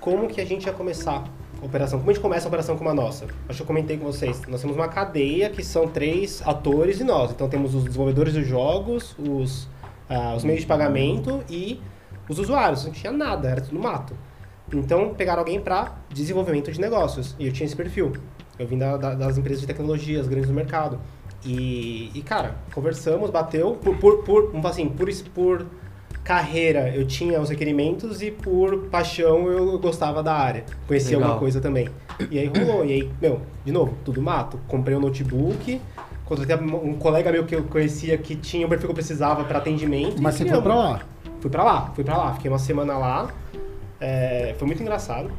[0.00, 1.22] Como que a gente ia começar
[1.62, 2.00] a operação?
[2.00, 3.26] Como a gente começa a operação como a nossa?
[3.48, 4.42] Acho que eu comentei com vocês.
[4.48, 7.30] Nós temos uma cadeia que são três atores e nós.
[7.30, 9.68] Então temos os desenvolvedores dos jogos, os,
[10.08, 11.80] ah, os meios de pagamento e
[12.28, 12.84] os usuários.
[12.84, 14.16] Não tinha nada, era tudo mato.
[14.72, 17.34] Então, pegaram alguém para desenvolvimento de negócios.
[17.38, 18.12] E eu tinha esse perfil.
[18.58, 20.98] Eu vim da- da- das empresas de tecnologia, as grandes do mercado.
[21.44, 23.72] E, e, cara, conversamos, bateu.
[23.82, 25.66] Por, por, por, vamos assim, por, por
[26.24, 30.64] carreira eu tinha os requerimentos e por paixão eu gostava da área.
[30.88, 31.22] Conhecia Legal.
[31.30, 31.88] alguma coisa também.
[32.30, 32.84] E aí rolou.
[32.84, 34.58] E aí, meu, de novo, tudo mato.
[34.66, 35.80] Comprei um notebook.
[36.24, 39.58] Contratei um colega meu que eu conhecia que tinha o perfil que eu precisava para
[39.58, 40.20] atendimento.
[40.20, 41.00] Mas e você foi pra lá.
[41.40, 42.34] Fui pra lá, fui pra lá.
[42.34, 43.30] Fiquei uma semana lá.
[44.00, 45.30] É, foi muito engraçado.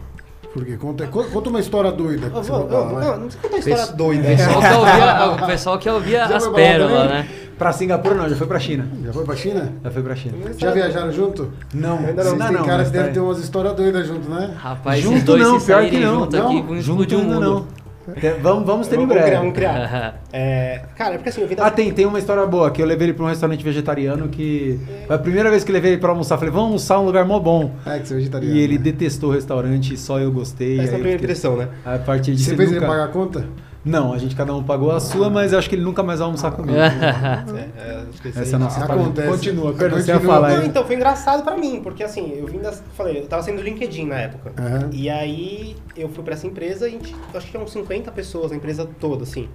[0.54, 0.78] Por quê?
[0.78, 2.30] Conta, conta uma história doida.
[2.30, 4.24] que Não, você não, foi pra lá, não, não, não precisa contar história Pes- doida.
[4.24, 7.28] O pessoal que ouvia, o pessoal que ouvia as pérolas, né?
[7.58, 8.88] Pra Singapura não, já foi pra China.
[9.04, 9.74] Já foi pra China?
[9.84, 10.36] Já foi pra China.
[10.58, 11.52] Já viajaram junto?
[11.74, 14.54] Não, Ainda Vocês não, têm cara que deve tá- ter umas histórias doidas junto, né?
[14.58, 16.20] Rapaz, Junto esses dois não, se pior que não.
[16.20, 17.50] junto Não, aqui, Junto explodir o ainda mundo.
[17.52, 17.87] não.
[18.14, 19.38] Te- Vamos, vamos ter em Vamos criar, breve.
[19.38, 20.22] vamos criar.
[20.32, 21.66] É, cara, é porque assim, eu vim da...
[21.66, 24.80] Ah, tem, tem uma história boa, que eu levei ele pra um restaurante vegetariano que...
[25.08, 27.26] Foi a primeira vez que eu levei ele pra almoçar, falei, vamos almoçar um lugar
[27.26, 27.72] mó bom.
[27.86, 28.56] É, que você é vegetariano.
[28.56, 28.84] E ele né?
[28.84, 30.76] detestou o restaurante, só eu gostei.
[30.80, 31.68] Essa é a primeira fiquei- impressão, né?
[31.86, 32.82] A partir disso Você fez nunca...
[32.84, 33.46] ele pagar a conta?
[33.88, 36.20] Não, a gente cada um pagou a sua, mas eu acho que ele nunca mais
[36.20, 36.78] vai almoçar comigo.
[36.78, 36.88] É,
[37.78, 39.30] é, Essa é a nossa Acontece.
[39.30, 42.60] Continua, perdão, você ia falar Não, então, foi engraçado pra mim, porque assim, eu vim
[42.60, 42.84] das...
[42.96, 44.54] Falei, eu tava saindo do LinkedIn na época.
[44.58, 44.90] Aham.
[44.92, 47.00] E aí, eu fui pra essa empresa e
[47.34, 49.48] a acho que tinha uns 50 pessoas na empresa toda, assim.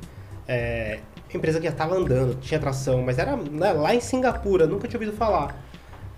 [0.48, 0.98] É,
[1.36, 4.98] empresa que já tava andando, tinha atração, mas era né, lá em Singapura, nunca tinha
[4.98, 5.56] ouvido falar.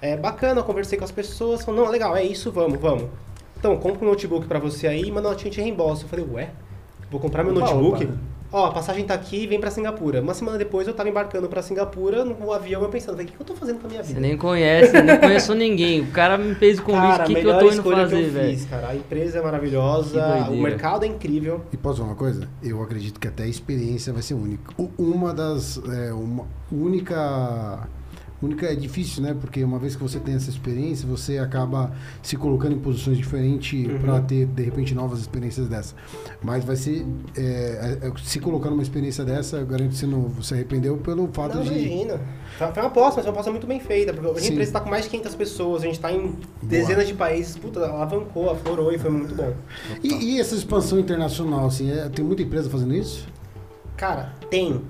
[0.01, 3.09] É bacana, eu conversei com as pessoas, falaram, não, legal, é isso, vamos, vamos.
[3.57, 6.05] Então, compra um notebook pra você aí, manda uma notinha de reembolso.
[6.05, 6.51] Eu falei, ué,
[7.15, 8.05] vou comprar meu Opa, notebook?
[8.05, 8.15] opa.
[8.53, 10.21] Ó, a passagem tá aqui e vem pra Singapura.
[10.23, 13.41] Uma semana depois eu tava embarcando pra Singapura, no avião, eu pensando, o que, que
[13.41, 14.21] eu tô fazendo com a minha Você vida?
[14.21, 16.03] nem conhece, nem conheço ninguém.
[16.03, 18.31] O cara me fez o convite, o que, que eu tô indo fazer, que eu
[18.33, 18.51] velho?
[18.57, 18.89] fiz, cara.
[18.91, 21.63] A empresa é maravilhosa, o mercado é incrível.
[21.73, 22.49] E posso falar uma coisa?
[22.63, 24.73] Eu acredito que até a experiência vai ser única.
[24.97, 25.81] Uma das.
[25.89, 27.89] É, uma única.
[28.45, 29.35] Única é difícil, né?
[29.39, 33.87] Porque uma vez que você tem essa experiência, você acaba se colocando em posições diferentes
[33.89, 33.99] Uhum.
[33.99, 35.95] para ter, de repente, novas experiências dessa.
[36.43, 37.07] Mas vai ser.
[37.37, 41.29] é, é, se colocar numa experiência dessa, eu garanto que você não se arrependeu pelo
[41.33, 41.71] fato Não, de.
[41.71, 42.21] imagina.
[42.59, 44.13] Foi uma aposta, mas foi uma aposta muito bem feita.
[44.13, 44.53] Porque a Sim.
[44.53, 47.57] empresa está com mais de 500 pessoas, a gente está em dezenas de países.
[47.57, 49.53] Puta, alavancou, aflorou e foi muito bom.
[50.03, 53.27] E, e essa expansão internacional, assim, é- tem muita empresa fazendo isso?
[53.97, 54.81] Cara, tem.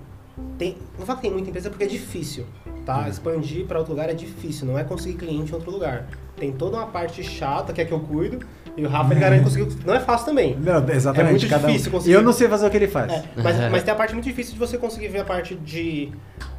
[0.58, 2.44] tem não falo que tem muita empresa porque é difícil.
[2.84, 3.08] Tá?
[3.08, 6.06] Expandir para outro lugar é difícil, não é conseguir cliente em outro lugar.
[6.36, 8.40] Tem toda uma parte chata que é que eu cuido.
[8.76, 9.68] E o Rafa ele garante conseguir.
[9.86, 10.56] Não é fácil também.
[10.56, 11.20] Não, exatamente.
[11.28, 11.70] É muito cada um.
[11.70, 12.12] difícil E conseguir.
[12.14, 13.12] eu não sei fazer o que ele faz.
[13.12, 16.10] É, mas, mas tem a parte muito difícil de você conseguir ver a parte de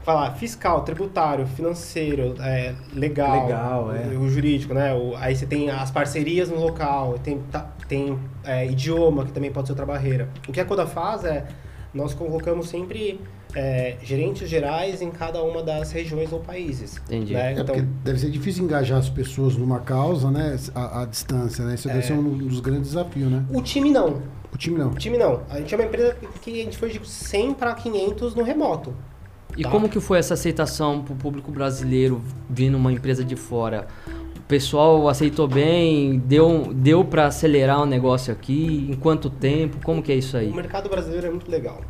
[0.03, 4.15] falar fiscal, tributário, financeiro, é, legal, Legal, é.
[4.17, 4.93] o jurídico, né?
[4.93, 9.51] O- aí você tem as parcerias no local, tem, tá- tem é, idioma que também
[9.51, 10.29] pode ser outra barreira.
[10.47, 11.45] O que a Coda faz é
[11.93, 13.19] nós colocamos sempre
[13.53, 16.97] é, gerentes gerais em cada uma das regiões ou países.
[17.07, 17.33] Entendi.
[17.33, 17.49] Né?
[17.49, 20.57] É Então, porque deve ser difícil engajar as pessoas numa causa, né?
[20.73, 21.75] À, à distância, né?
[21.75, 22.03] Isso deve É.
[22.03, 23.45] ser um dos grandes desafios, né?
[23.53, 24.21] o time não.
[24.53, 24.89] O time não.
[24.91, 25.41] O time não.
[25.49, 28.93] A gente é uma empresa que a gente foi de 100 para 500 no remoto.
[29.57, 29.69] E Tá.
[29.69, 33.87] como que foi essa aceitação pro público brasileiro vindo uma empresa de fora?
[34.37, 36.19] O pessoal aceitou bem?
[36.19, 38.87] Deu, deu para acelerar o negócio aqui?
[38.89, 39.77] Em quanto tempo?
[39.83, 40.49] Como que é isso aí?
[40.51, 41.81] O mercado brasileiro é muito legal.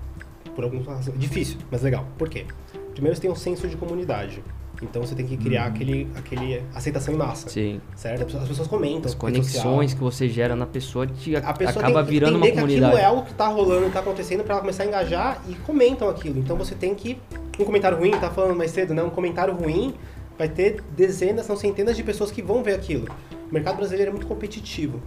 [0.55, 1.19] Por algumas razões.
[1.19, 2.07] Difícil, mas legal.
[2.17, 2.45] Por quê?
[2.93, 4.41] Primeiro você tem um senso de comunidade.
[4.81, 7.47] Então você tem que criar aquele, aquele aceitação em massa.
[7.49, 7.79] Sim.
[7.95, 8.19] Certo?
[8.21, 9.05] As pessoas- As pessoas comentam.
[9.05, 9.63] As rede social.
[9.63, 12.51] conexões que você gera na pessoa te A pessoa acaba tem que virando uma entender
[12.51, 12.85] que comunidade.
[12.93, 16.09] aquilo é algo que tá rolando, tá acontecendo pra ela começar a engajar e comentam
[16.09, 16.39] aquilo.
[16.39, 17.17] Então você tem que.
[17.57, 19.01] Um comentário ruim, tá falando mais cedo, né?
[19.01, 19.93] Um comentário ruim
[20.37, 23.07] vai ter dezenas, são centenas de pessoas que vão ver aquilo.
[23.49, 25.01] O mercado brasileiro é muito competitivo.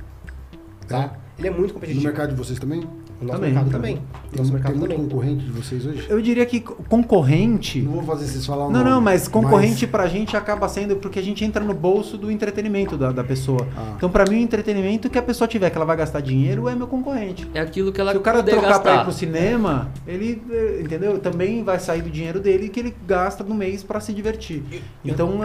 [0.87, 1.13] Tá?
[1.39, 2.05] Ele é muito No competitivo.
[2.05, 2.83] mercado de vocês também?
[3.21, 3.97] O nosso Também, mercado também.
[3.97, 4.05] Tem,
[4.39, 5.09] nosso tem mercado muito também.
[5.09, 6.07] concorrente de vocês hoje?
[6.09, 7.81] Eu diria que concorrente.
[7.83, 10.97] Não vou fazer vocês falar o Não, nome, não, mas concorrente pra gente acaba sendo
[10.97, 13.67] porque a gente entra no bolso do entretenimento da, da pessoa.
[13.77, 13.95] Ah.
[13.97, 16.75] Então, pra mim, o entretenimento que a pessoa tiver que ela vai gastar dinheiro é
[16.75, 17.49] meu concorrente.
[17.55, 19.05] É aquilo que ela Se o cara trocar pra ir gastar.
[19.05, 21.19] pro cinema, ele, eh, entendeu?
[21.19, 24.63] Também vai sair do dinheiro dele que ele gasta no mês pra se divertir.
[25.05, 25.39] Então,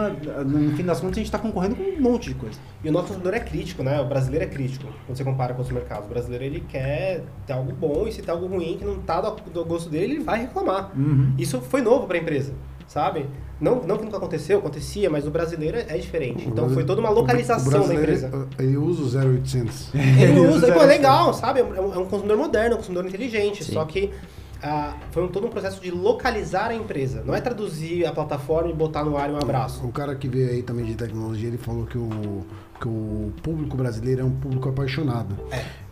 [0.46, 2.58] no fim das contas, a gente tá concorrendo com um monte de coisa.
[2.84, 4.00] E o nosso consumidor é crítico, né?
[4.00, 4.86] O brasileiro é crítico.
[5.06, 6.06] Quando você compara com outros mercados.
[6.06, 9.20] O brasileiro, ele quer ter algo bom e se tem algo ruim que não tá
[9.20, 10.92] do, do gosto dele, ele vai reclamar.
[10.96, 11.32] Uhum.
[11.38, 12.52] Isso foi novo para a empresa,
[12.86, 13.26] sabe?
[13.60, 16.46] Não, não que nunca aconteceu, acontecia, mas o brasileiro é diferente.
[16.46, 18.48] Então foi toda uma localização da empresa.
[18.58, 19.94] Ele usa o 0800.
[19.94, 21.60] Ele usa, e, pô, é legal, sabe?
[21.60, 23.64] É um, é um consumidor moderno, é um consumidor inteligente.
[23.64, 23.72] Sim.
[23.72, 24.10] Só que
[24.62, 27.22] ah, foi um- todo um processo de localizar a empresa.
[27.24, 29.86] Não é traduzir a plataforma e botar no ar um abraço.
[29.86, 32.44] O cara que veio aí também de tecnologia, ele falou que o,
[32.84, 35.34] que o público brasileiro é um público apaixonado.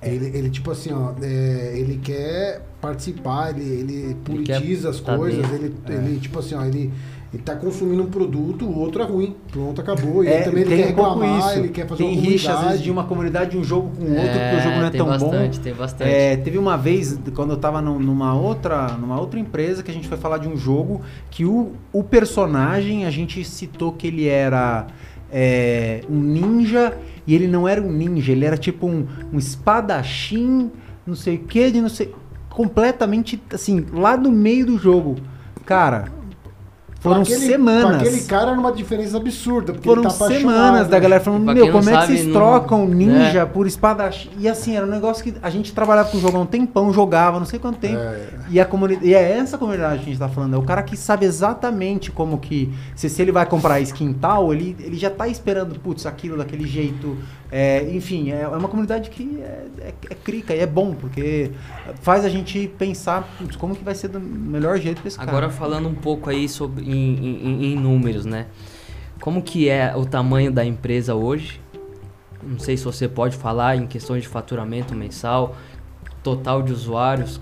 [0.03, 5.51] Ele, ele tipo assim, ó, é, ele quer participar, ele, ele politiza as tá coisas,
[5.53, 6.93] ele, ele, tipo assim, ó, ele,
[7.33, 9.35] ele tá consumindo um produto, o outro é ruim.
[9.51, 10.23] Pronto, acabou.
[10.23, 11.59] E É, ele também ele tem quer reclamar, isso.
[11.61, 14.03] ele quer fazer tem uma rixa, às vezes, de uma comunidade de um jogo com
[14.05, 15.63] outro, porque o jogo não é tem tão bastante, bom.
[15.65, 16.11] tem bastante.
[16.11, 19.95] É, teve uma vez, quando eu tava num- numa outra, numa outra empresa, que a
[19.95, 21.01] gente foi falar de um jogo
[21.31, 24.89] que o, o personagem, a gente citou que ele era
[25.33, 30.71] é, um ninja, e ele não era um ninja, ele era tipo um, um espadachim,
[31.07, 32.15] não sei o que, de não sei.
[32.51, 35.17] Completamente, assim, lá no meio do jogo.
[35.65, 36.13] Cara,
[37.03, 37.85] foram aquele- semanas.
[37.87, 39.73] Pra aquele cara era uma diferença absurda.
[39.73, 41.01] Porque Foram ele tá semanas da né?
[41.01, 43.47] galera falando, Pra meu, como é que vocês não- trocam ninja né?
[43.47, 44.31] por espadachim?
[44.39, 46.93] E assim, era um negócio que a gente trabalhava com o jogo há um tempão,
[46.93, 47.97] jogava, não sei quanto tempo.
[47.99, 48.29] É.
[48.49, 50.83] E, a comunidade, e é essa comunidade que a gente tá falando, é o cara
[50.83, 52.73] que sabe exatamente como que.
[52.95, 56.67] Se, se ele vai comprar skin tal, ele, ele já tá esperando, putz, aquilo daquele
[56.67, 57.17] jeito.
[57.55, 61.51] É, enfim, é, é uma comunidade que é, é, é crica e é bom, porque
[62.01, 65.31] faz a gente pensar, como que vai ser do melhor jeito cara.
[65.31, 68.47] Agora falando um pouco aí sobre em, em- em números, né?
[69.21, 71.61] Como que é o tamanho da empresa hoje?
[72.43, 75.55] Não sei se você pode falar em questões de faturamento mensal,
[76.23, 77.39] total de usuários.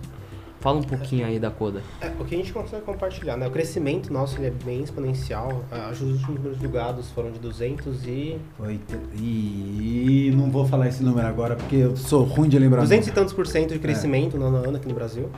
[0.60, 1.82] Fala um pouquinho aí da Coda.
[2.02, 3.46] É, o que a gente consegue compartilhar, né?
[3.46, 5.64] O crescimento nosso ele é bem exponencial.
[5.70, 8.38] Acho que os últimos números divulgados foram de 200 e...
[8.58, 8.78] Foi.
[9.16, 12.80] E não vou falar esse número agora, porque eu sou ruim de lembrar.
[12.82, 15.30] 200 e tantos por cento de crescimento no ano aqui no Brasil.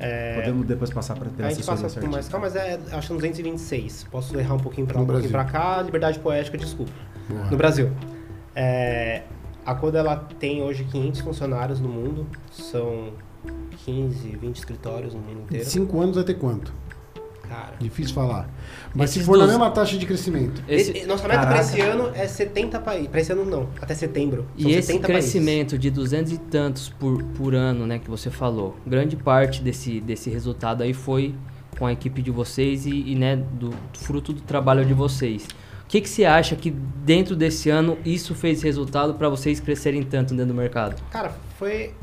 [0.00, 2.52] É, Podemos depois passar para ter a gente passa assessoria com mais certinho.
[2.52, 4.06] calma, mas é acho que 226.
[4.10, 5.50] Posso errar um pouquinho lá, No um pouquinho Brasil.
[5.52, 5.82] pra cá.
[5.82, 6.92] Liberdade poética, desculpa.
[7.28, 7.44] Boa.
[7.50, 7.90] No Brasil.
[8.54, 9.22] É,
[9.66, 12.26] a Coda ela tem hoje 500 funcionários no mundo.
[12.50, 13.08] São
[13.84, 15.64] 15, 20 escritórios no mundo Em inteiro.
[15.64, 16.72] cinco anos vai ter quanto?
[17.48, 17.72] Cara.
[17.80, 18.46] Difícil falar.
[18.94, 20.62] Mas se for na mesma taxa de crescimento.
[20.68, 23.08] Esse- nossa meta para esse ano é 70 países.
[23.08, 24.46] Para esse ano não, até setembro.
[24.58, 28.28] São E esse 70 crescimento de 200 e tantos por, por ano, né, que você
[28.28, 31.34] falou, grande parte desse, desse resultado aí foi
[31.78, 35.46] com a equipe de vocês e, e, né, do fruto do trabalho de vocês.
[35.84, 40.02] O que, que você acha que dentro desse ano isso fez resultado para vocês crescerem
[40.02, 40.90] tanto dentro do mercado?
[40.96, 41.10] países.
[41.10, 41.94] Cara, foi.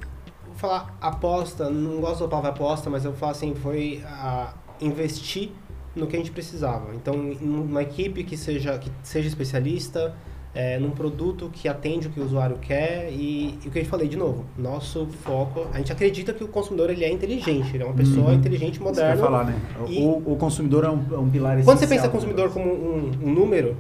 [0.66, 4.52] Falar aposta, não gosto da palavra aposta, mas eu vou falar assim: foi a
[4.82, 5.52] investir
[5.96, 6.96] no que a gente precisava.
[6.96, 10.16] Então, em uma equipe que seja, que seja especialista,
[10.56, 13.86] é, num produto que atende o que o usuário quer e, e o que eu
[13.86, 17.84] falei de novo, nosso foco, a gente acredita que o consumidor ele é inteligente, ele
[17.84, 18.34] é uma pessoa Uhum.
[18.34, 19.14] inteligente, Isso que eu moderna.
[19.14, 19.56] ia falar, né?
[19.88, 22.50] E- O, o consumidor é um, é um pilar Quando você essencial pensa do consumidor
[22.52, 23.78] como um, um número,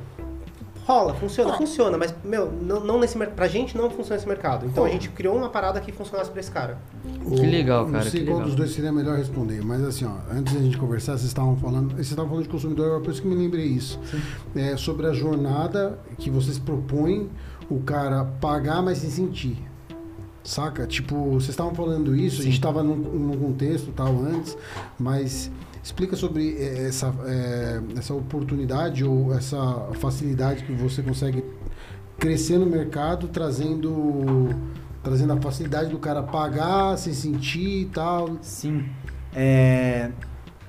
[0.85, 3.35] rola, funciona, funciona, mas, meu, não, não nesse mercado.
[3.35, 4.65] Pra gente não funciona esse mercado.
[4.67, 6.77] Então a gente criou uma parada que funcionasse pra esse cara.
[7.25, 8.47] O- Que legal, cara, Não sei qual legal.
[8.49, 11.91] dos dois seria melhor responder, mas assim, ó, antes da gente conversar, vocês estavam falando,
[11.93, 13.99] vocês estavam falando de consumidor, por isso que me lembrei isso.
[14.55, 17.29] É, sobre a jornada que vocês propõem
[17.69, 19.57] o cara pagar, mas sem sentir.
[20.43, 20.85] Saca?
[20.85, 24.55] Tipo, vocês estavam falando isso, a gente estava num, num contexto tal antes,
[24.99, 25.49] mas
[25.85, 29.57] explica sobre eh, essa, eh, essa oportunidade ou essa
[29.99, 31.45] facilidade que você consegue
[32.17, 34.49] crescer no mercado trazendo
[35.03, 38.39] trazendo a facilidade do cara pagar, se sentir e tal.
[38.41, 38.83] Sim.
[39.35, 39.84] É,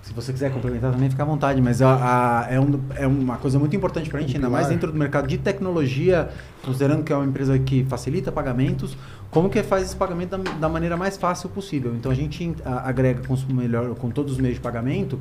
[0.07, 3.39] se você quiser complementar também, fica à vontade, mas a- a- é, um- é uma
[3.39, 6.29] coisa muito importante para a gente, ainda mais dentro do mercado de tecnologia,
[6.65, 8.97] considerando que é uma empresa que facilita pagamentos,
[9.33, 11.93] como que faz esse pagamento da, da maneira mais fácil possível.
[11.97, 15.19] Então a gente a- agrega com, melhor, com todos os meios de pagamento,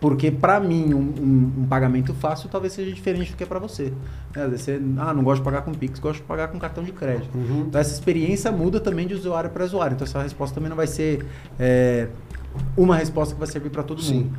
[0.00, 3.58] porque para mim um, um- um pagamento fácil talvez seja diferente do que é para
[3.58, 3.92] você.
[4.36, 6.58] É, às vezes você, ah, não gosto de pagar com Pix, gosto de pagar com
[6.58, 7.36] cartão de crédito.
[7.36, 7.64] Uhum.
[7.68, 9.94] Então essa experiência muda também de usuário para usuário.
[9.96, 11.26] Então essa resposta também não vai ser
[11.58, 12.06] é,
[12.76, 14.14] uma resposta que vai servir para todo Sim.
[14.14, 14.38] mundo.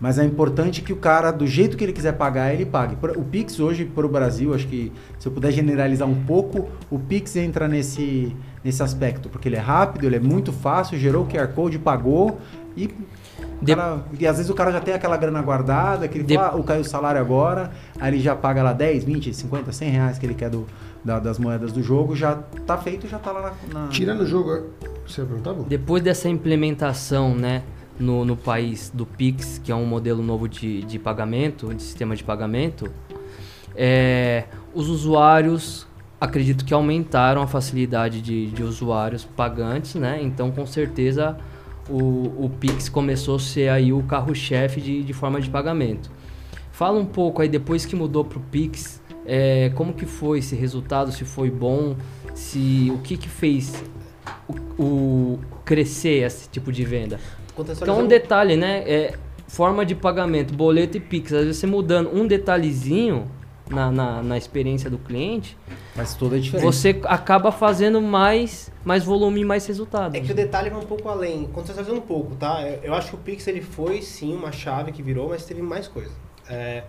[0.00, 2.96] Mas é importante que o cara, do jeito que ele quiser pagar, ele pague.
[3.16, 7.00] O Pix hoje, para o Brasil, acho que se eu puder generalizar um pouco, o
[7.00, 11.26] Pix entra nesse, nesse aspecto, porque ele é rápido, ele é muito fácil, gerou o
[11.26, 12.38] QR Code, pagou
[12.76, 12.86] e,
[13.60, 16.24] o De- cara- e às vezes o cara já tem aquela grana guardada, que ele
[16.24, 19.34] De- fala, ah, o caiu o salário agora, aí ele já paga lá 10, 20,
[19.34, 20.64] 50, 100 reais que ele quer do,
[21.04, 23.80] da- das moedas do jogo, já tá feito, já tá lá na...
[23.80, 24.66] na- Tirando o jogo.
[25.06, 25.22] Você
[25.54, 25.64] bom?
[25.68, 27.62] Depois dessa implementação, né,
[27.98, 32.14] no, no país do Pix, que é um modelo novo de, de pagamento, de sistema
[32.14, 32.90] de pagamento,
[33.74, 35.86] é, os usuários,
[36.20, 40.18] acredito que aumentaram a facilidade de, de usuários pagantes, né?
[40.22, 41.36] Então, com certeza,
[41.88, 46.10] o, o Pix começou a ser aí o carro-chefe de, de forma de pagamento.
[46.72, 50.56] Fala um pouco aí, depois que mudou para o Pix, é, como que foi esse
[50.56, 51.94] resultado, se foi bom,
[52.34, 53.84] se o que que fez
[54.48, 57.20] o, o crescer esse tipo de venda.
[57.56, 58.78] Então, um detalhe, né?
[58.86, 59.14] É,
[59.46, 61.32] forma de pagamento, boleto e Pix.
[61.32, 63.28] Às vezes você mudando um detalhezinho
[63.68, 65.56] na, na, na experiência do cliente,
[65.94, 66.64] Faz toda a diferença.
[66.72, 70.16] você acaba fazendo mais, mais volume e mais resultado.
[70.16, 72.62] É que o detalhe vai um pouco além, contextualizando um pouco, tá?
[72.62, 75.60] Eu- Eu acho que o Pix ele foi sim uma chave que virou, mas teve
[75.60, 76.12] mais coisa.
[76.48, 76.84] É,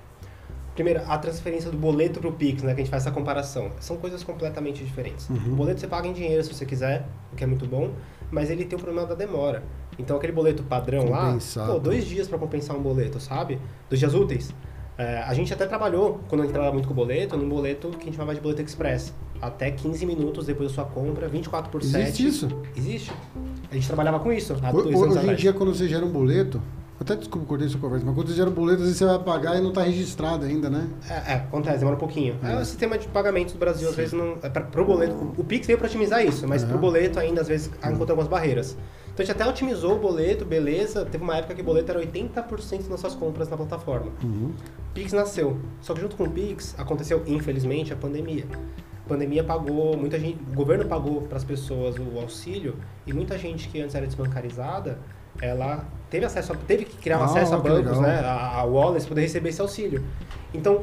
[0.75, 2.73] primeiro, a transferência do boleto pro Pix, né?
[2.73, 3.71] Que a gente faz essa comparação.
[3.79, 5.29] São coisas completamente diferentes.
[5.29, 7.91] O boleto você paga em dinheiro se você quiser, o que é muito bom,
[8.31, 9.63] mas ele tem o problema da demora.
[9.97, 11.73] Então aquele boleto padrão lá, Compensado.
[11.73, 13.59] pô, dois dias para compensar um boleto, sabe?
[13.89, 14.53] Dois dias úteis.
[14.97, 18.01] É, a gente até trabalhou, quando a gente trabalhava muito com boleto, num boleto que
[18.01, 19.13] a gente chamava de boleto express.
[19.41, 21.97] Até 15 minutos depois da sua compra, 24 por 7.
[22.03, 22.47] Existe isso?
[22.75, 23.11] Existe.
[23.71, 26.05] A gente trabalhava com isso há Ho- dois anos Hoje em dia, quando você gera
[26.05, 26.61] um boleto,
[26.99, 29.57] até desculpa, cortei sua conversa, mas quando você gera boleto, às vezes você vai pagar
[29.57, 30.87] e não está registrado ainda, né?
[31.09, 32.37] É, é, acontece, demora um pouquinho.
[32.43, 34.37] É, o sistema de pagamentos do Brasil, às vezes, não.
[34.43, 35.33] É pra, pro boleto.
[35.37, 36.71] O Pix veio para otimizar isso, mas Aham.
[36.71, 38.77] pro boleto ainda, às vezes, encontra algumas barreiras.
[39.13, 41.05] Então a gente até otimizou o boleto, beleza.
[41.05, 44.11] Teve uma época que o boleto era 80% das nossas compras na plataforma.
[44.23, 44.53] Uhum.
[44.93, 45.57] Pix nasceu.
[45.81, 48.45] Só que junto com o Pix aconteceu, infelizmente, a pandemia.
[49.05, 52.75] A pandemia pagou, muita gente, o governo pagou para as pessoas o auxílio
[53.07, 54.99] e muita gente que antes era desbancarizada,
[55.41, 58.01] ela teve acesso, a, teve que criar um Ah, acesso a bancos, legal.
[58.01, 60.03] né, a, a wallets poder receber esse auxílio.
[60.53, 60.81] Então,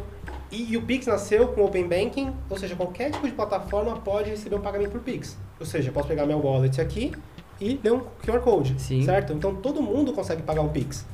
[0.50, 3.96] e, e o Pix nasceu com o Open Banking, ou seja, qualquer tipo de plataforma
[3.96, 5.36] pode receber um pagamento por Pix.
[5.58, 7.12] Ou seja, eu posso pegar meu wallet aqui
[7.60, 9.02] e ler um QR Code, Sim.
[9.02, 9.32] certo?
[9.32, 11.04] Então todo mundo consegue pagar um Pix.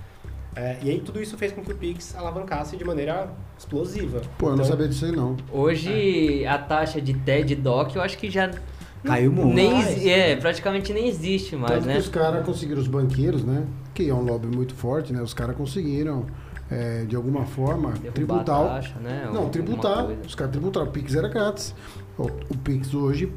[0.54, 4.20] É, e aí tudo isso fez com que o Pix alavancasse de maneira explosiva.
[4.36, 5.34] Pô, eu não Então, sabia disso aí, não.
[5.50, 8.50] Hoje a taxa de TED DOC eu acho que já
[9.04, 9.54] Caiu muito.
[9.54, 10.06] nem mais.
[10.06, 11.94] é, praticamente nem existe mais, Tanto né?
[11.94, 13.64] que os caras conseguiram, os banqueiros, né?
[13.94, 15.20] Que é um lobby muito forte, né?
[15.20, 16.24] Os caras conseguiram,
[16.70, 18.64] é, de alguma forma, Derrubar tributar.
[18.68, 19.28] taxa, né?
[19.32, 20.06] Não, tributar.
[20.26, 20.86] Os caras tributaram.
[20.86, 21.74] O Pix era grátis.
[22.16, 23.32] O, o Pix hoje,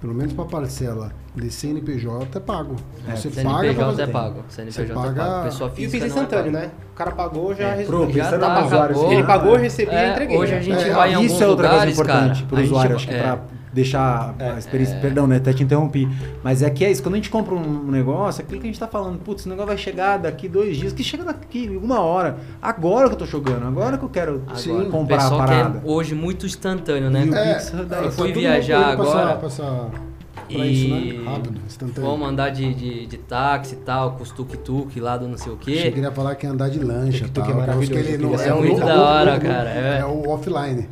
[0.00, 2.76] pelo menos pra parcela de CNPJ, é pago.
[3.08, 4.02] É, você paga CNPJ fazer.
[4.02, 4.44] é pago.
[4.48, 5.44] CNPJ Você é paga- pago.
[5.44, 6.64] Pessoa E o física Pix é é instantâneo, pago.
[6.64, 6.70] né?
[6.92, 9.12] O cara pagou, já É, pro- Já tá, acabou.
[9.12, 10.38] Ele pagou, recebi e É, entreguei.
[10.38, 10.62] Hoje a né?
[10.62, 13.08] gente É, vai em alguns Isso é outra lugares, coisa importante para o usuário, acho
[13.08, 13.22] que é.
[13.22, 13.40] para
[13.72, 14.98] deixar a experiência.
[15.00, 15.36] Perdão, né?
[15.36, 16.08] Até te interrompi.
[16.42, 18.80] Mas é que é isso, quando a gente compra um negócio, aquilo que a gente
[18.80, 22.36] tá falando, putz, esse negócio vai chegar daqui dois dias, que chega daqui uma hora.
[22.60, 25.80] Agora que eu tô jogando, agora que eu quero Agora, comprar a parada.
[25.80, 27.28] quer hoje muito instantâneo, né?
[27.32, 29.36] É, é, tá fui viajar agora.
[29.36, 30.09] pra essa-
[30.50, 30.88] pra E isso,
[31.24, 31.30] né?
[31.30, 32.10] Rápido, instantâneo.
[32.10, 35.52] Vamos andar de, de, de táxi e tal, com os tuk-tuk lá do não sei
[35.52, 35.88] o Achei que quê.
[35.88, 37.44] ele ia falar que ia andar de lancha e tal.
[37.44, 39.40] Tuk-tuk é que eu acho maravilhoso, que ele não- ser o- muito da hora, o-
[39.40, 39.98] cara, é.
[40.00, 40.88] É o offline.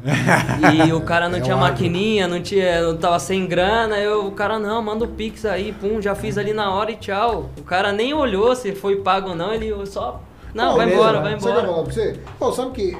[0.89, 4.33] E o cara não É tinha maquininha, não tinha, não tava sem grana, eu, o
[4.33, 7.51] cara não, manda o Pix aí, pum, já fiz ali na hora e tchau.
[7.59, 10.21] O cara nem olhou se foi pago ou não, ele só.
[10.59, 11.67] Não, vai embora, vai que eu embora.
[11.67, 12.17] falar pra você?
[12.39, 12.97] Pô, sabe que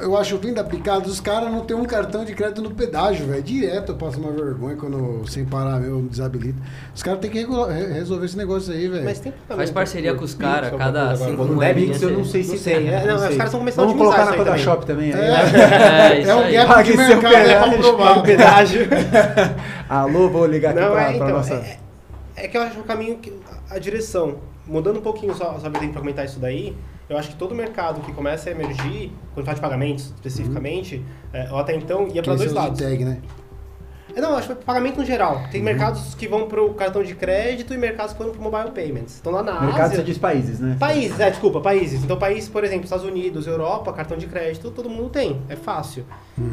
[0.00, 3.26] eu acho vindo da picada, os caras não tem um cartão de crédito no pedágio,
[3.26, 3.42] velho.
[3.42, 6.58] Direto eu passo uma vergonha quando sem parar eu desabilito.
[6.94, 9.04] Os caras têm que re- resolver esse negócio aí, velho.
[9.04, 12.24] Mas tem também Faz parceria com os caras, alguma cada cinco deve, Pix eu não
[12.24, 12.88] sei se tem.
[12.88, 14.86] é, não, não os caras estão começando a Vamos colocar na isso aí Coda Shop
[14.86, 15.12] também.
[15.12, 15.20] aí.
[15.20, 16.52] É, É, isso é um aí.
[16.52, 17.70] gap Pague de seu mercado, é pedágio.
[17.76, 18.22] comprovado.
[18.24, 18.88] pedágio.
[19.88, 21.54] Alô, vou ligar aqui Não, pra, é, pra então, nossa.
[21.54, 21.78] é,
[22.36, 23.32] é que eu acho o caminho, que,
[23.70, 26.76] a direção, mudando um pouquinho só, só pra comentar isso daí,
[27.10, 31.50] eu acho que todo mercado que começa a emergir, quando fala de pagamentos especificamente, é,
[31.50, 32.78] ou até então, ia para dois é o lados.
[32.78, 33.20] tag, né?
[34.14, 35.42] É, não, acho que é pagamento no geral.
[35.50, 39.18] Tem mercados que vão pro cartão de crédito e mercados que vão pro mobile payments.
[39.20, 39.96] Então lá na Ásia...
[39.96, 40.76] você diz países, né?
[40.78, 42.02] Países, é, desculpa, países.
[42.02, 46.04] Então, países, por exemplo, Estados Unidos, Europa, cartão de crédito, todo mundo tem, é fácil.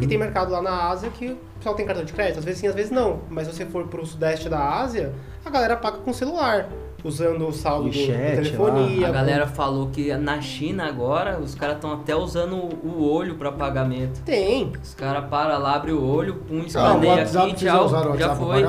[0.02, 2.60] E tem mercado lá na Ásia que o pessoal tem cartão de crédito, às vezes
[2.60, 3.22] sim, às vezes não.
[3.30, 5.14] Mas se você for pro sudeste da Ásia,
[5.48, 6.68] a galera paga com celular,
[7.04, 9.06] usando o saldo do, WeChat da telefonia.
[9.06, 13.36] A com- galera falou que na China agora os caras estão até usando o olho
[13.36, 14.20] pra pagamento.
[14.26, 14.72] Tem.
[14.84, 18.64] Os caras param lá, abrem o olho, pum, Ah, escaneia WhatsApp, aqui, tchau, já foi.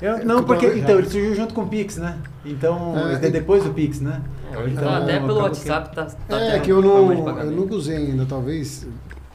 [0.00, 0.76] Eu- não, É, porque já.
[0.78, 2.18] então ele surgiu junto com o Pix, né?
[2.44, 4.20] Então, É, é, depois do Pix, né?
[4.52, 8.26] É, Então, até pelo WhatsApp tá, tá É, que eu não, eu nunca usei ainda,
[8.26, 8.86] talvez.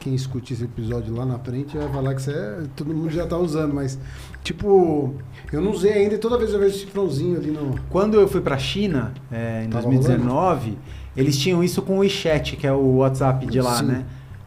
[0.08, 3.26] Quem escute esse episódio lá na frente vai falar que você é, todo mundo já
[3.26, 3.98] tá usando, mas
[4.42, 5.14] tipo,
[5.52, 7.78] eu não usei ainda e toda vez eu vejo esse cifrãozinho ali no.
[7.90, 10.78] Quando eu fui pra China, é, em Tava 2019,
[11.14, 13.86] eles tinham isso com o WeChat, que é o WhatsApp de lá, Sim.
[13.86, 14.04] né?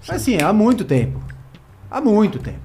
[0.08, 1.22] Mas assim, há muito tempo.
[1.90, 2.60] Há muito tempo.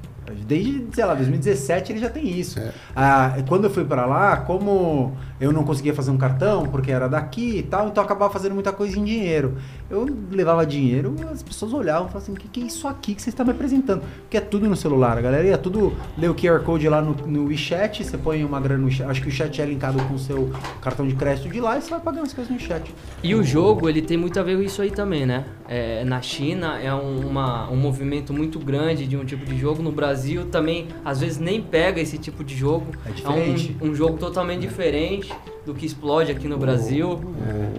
[0.47, 2.59] Desde, sei lá, 2017 ele já tem isso.
[2.59, 2.73] É.
[2.95, 7.09] Ah, quando eu fui pra lá, como eu não conseguia fazer um cartão, porque era
[7.09, 9.57] daqui e tal, então eu acabava fazendo muita coisa em dinheiro.
[9.91, 13.15] Eu levava dinheiro, as pessoas olhavam e falavam assim, o que, que é isso aqui
[13.15, 14.03] que você está me apresentando?
[14.23, 17.15] Porque é tudo no celular, a galera ia tudo ler o QR Code lá no,
[17.27, 20.15] no WeChat, você põe uma grana no chat, acho que o chat é linkado com
[20.15, 22.95] o seu cartão de crédito de lá e você vai pagando as coisas no chat.
[23.23, 25.45] E o jogo, ele tem muito a ver com isso aí também, né?
[25.69, 29.83] É, na China é um, uma- um movimento muito grande de um tipo de jogo.
[29.83, 32.87] No Brasil também, às vezes, nem pega esse tipo de jogo.
[33.05, 33.77] É diferente.
[33.83, 35.26] um, um jogo totalmente diferente
[35.65, 37.21] do que explode aqui no Brasil.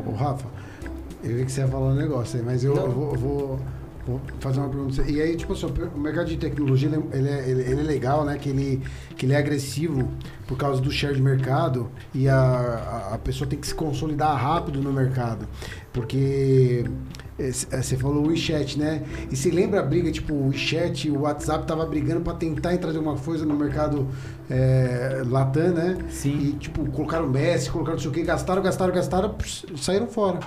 [0.05, 0.45] Ô, ô, Rafa,
[1.23, 3.59] eu vi que você ia falar um negócio aí, mas eu, eu vou, eu vou-
[4.07, 5.01] vou fazer uma pergunta.
[5.09, 7.83] E aí, tipo assim, o mercado de tecnologia, ele é, ele é, ele- ele é
[7.83, 8.37] legal, né?
[8.37, 8.81] Que ele,
[9.17, 10.07] que ele é agressivo
[10.47, 14.81] por causa do share de mercado e a, a, pessoa tem que se consolidar rápido
[14.81, 15.45] no mercado.
[15.91, 16.85] Porque
[17.37, 19.03] você falou o WeChat, né?
[19.31, 22.73] E se lembra a briga, tipo, o WeChat e o WhatsApp tava brigando para tentar
[22.73, 24.07] entrar de alguma coisa no mercado
[24.49, 25.97] é, Latam, né?
[26.09, 26.37] Sim.
[26.39, 29.35] E, tipo, colocaram Messi, colocaram não sei o que, gastaram, gastaram, gastaram,
[29.77, 30.39] saíram fora.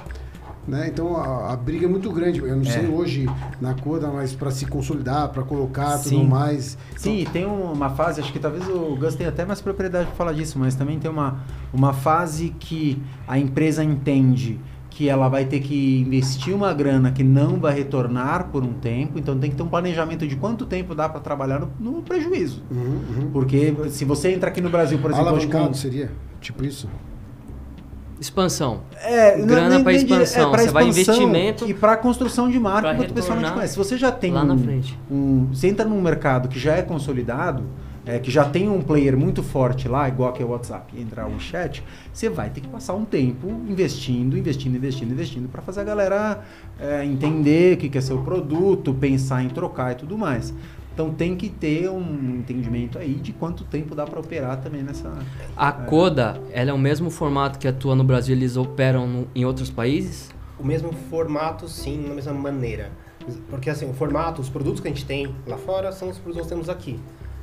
[0.69, 0.89] Né?
[0.93, 2.39] Então a, a briga é muito grande.
[2.41, 2.67] Eu não É.
[2.67, 3.27] sei hoje
[3.61, 6.27] na Coda, mas para se consolidar, para colocar tudo Sim.
[6.27, 6.77] mais.
[6.97, 10.17] Sim, e tem uma fase, acho que talvez o Gus tenha até mais propriedade para
[10.17, 11.41] falar disso, mas também tem uma,
[11.73, 14.61] uma fase que a empresa entende
[14.91, 19.19] que ela vai ter que investir uma grana que não vai retornar por um tempo,
[19.19, 22.63] então tem que ter um planejamento de quanto tempo dá para trabalhar no, no prejuízo.
[22.71, 22.79] Uhum,
[23.19, 23.31] uhum.
[23.33, 26.11] Porque se você entra aqui no Brasil, por exemplo, Alavancado com- seria?
[26.41, 26.89] Tipo isso?
[28.21, 28.81] Expansão.
[29.03, 30.51] É, Grana nem dire- expansão.
[30.51, 33.53] pra Você vai expansão investimento E para construção de marca, enquanto o pessoal não te
[33.55, 33.73] conhece.
[33.73, 34.99] Se você já tem lá um, na frente.
[35.11, 37.63] um- Você entra num mercado que já é consolidado,
[38.11, 41.29] é, que já tem um player muito forte lá, igual que é o WhatsApp, entrar
[41.29, 41.83] o chat,
[42.13, 46.41] você vai ter que passar um tempo investindo, investindo, investindo, investindo, para fazer a galera
[46.81, 50.53] é, entender o que que é seu produto, pensar em trocar e tudo mais.
[50.93, 55.13] Então tem que ter um entendimento aí de quanto tempo dá para operar também nessa.
[55.57, 59.45] A Coda, ela é o mesmo formato que atua no Brasil, eles operam no- em
[59.45, 60.31] outros países?
[60.59, 62.91] O mesmo formato, sim, da mesma maneira.
[63.49, 66.49] Porque assim, o formato, os produtos que a gente tem lá fora são os produtos
[66.49, 66.99] que nós temos aqui.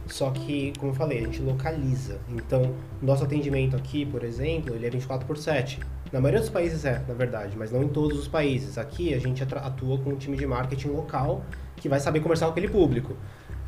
[0.08, 2.20] Só que, como eu falei, a gente localiza.
[2.30, 5.80] Então, nosso atendimento aqui, por exemplo, ele é 24 por 7.
[6.12, 8.78] Na maioria dos países é, na verdade, mas não em todos os países.
[8.78, 11.43] Aqui a gente atua com um time de marketing local
[11.76, 13.16] que vai saber conversar com aquele público.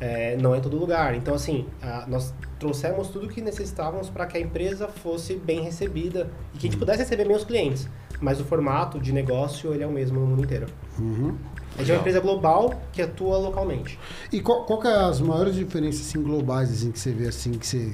[0.00, 1.14] É, não é em todo lugar.
[1.14, 5.60] Então, assim, a- nós trouxemos tudo o que necessitávamos para que a empresa fosse bem
[5.60, 7.86] recebida e que a gente pudesse receber bem os clientes.
[8.18, 10.66] Mas o formato de negócio ele é o mesmo no mundo inteiro.
[10.98, 11.36] Uhum.
[11.78, 13.98] É de uma empresa global que atua localmente.
[14.32, 17.52] E qual, qual que é as maiores diferenças assim, globais assim, que você vê assim,
[17.52, 17.92] que você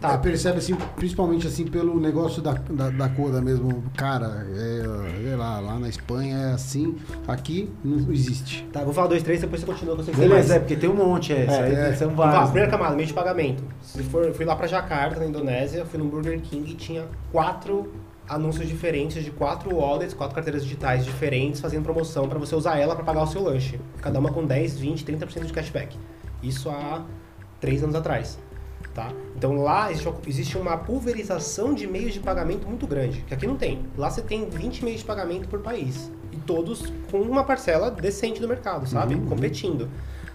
[0.00, 0.14] Tá.
[0.14, 5.36] é, percebe assim, principalmente assim pelo negócio da, da, da Coda mesmo, cara, é, sei
[5.36, 6.96] lá, lá na Espanha é assim,
[7.28, 8.66] aqui não existe.
[8.72, 10.62] Tá, vou falar dois, três, depois você continua com você Beleza, é mais.
[10.62, 11.92] porque tem um monte, é, É, é.
[11.96, 12.44] são vários.
[12.44, 13.62] primeira camada, meio de pagamento.
[13.82, 17.92] Se for, fui lá pra Jakarta, na Indonésia, fui no Burger King e tinha quatro
[18.30, 22.94] anúncios diferentes de quatro wallets, quatro carteiras digitais diferentes, fazendo promoção pra você usar ela
[22.94, 23.80] pra pagar o seu lanche.
[24.00, 25.98] Cada uma com 10, 20, 30% de cashback.
[26.42, 27.04] Isso há
[27.60, 28.38] três anos atrás.
[28.94, 29.12] Tá?
[29.36, 29.90] Então lá
[30.26, 33.80] existe uma- pulverização de meios de pagamento muito grande, que aqui não tem.
[33.96, 36.10] Lá você tem 20 meios de pagamento por país.
[36.32, 39.14] E todos com uma parcela decente do mercado, sabe?
[39.14, 39.26] Uhum.
[39.26, 39.88] Competindo.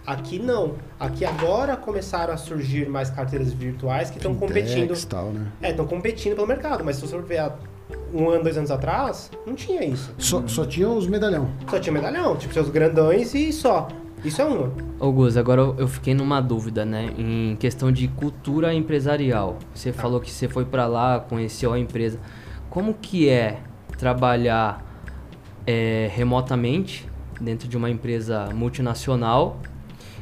[0.06, 0.74] Aqui não.
[1.00, 4.94] Aqui agora começaram a surgir mais carteiras virtuais que estão competindo.
[5.06, 5.50] Tal, né?
[5.60, 7.52] É, estão competindo pelo mercado, mas se você for ver há
[8.12, 10.12] um ano, dois anos atrás, não tinha isso.
[10.18, 11.48] Só, só tinha os medalhão.
[11.68, 13.88] Só tinha medalhão, tipo seus grandões e só.
[14.24, 14.72] Isso é uma.
[14.98, 17.10] Ô Gus, agora eu- fiquei numa dúvida, né?
[17.18, 19.58] Em questão de cultura empresarial.
[19.74, 22.18] Você falou que você foi pra lá, conheceu a empresa.
[22.70, 23.58] Como que é
[23.98, 24.84] trabalhar
[25.66, 27.08] é, remotamente
[27.40, 29.58] dentro de uma empresa multinacional?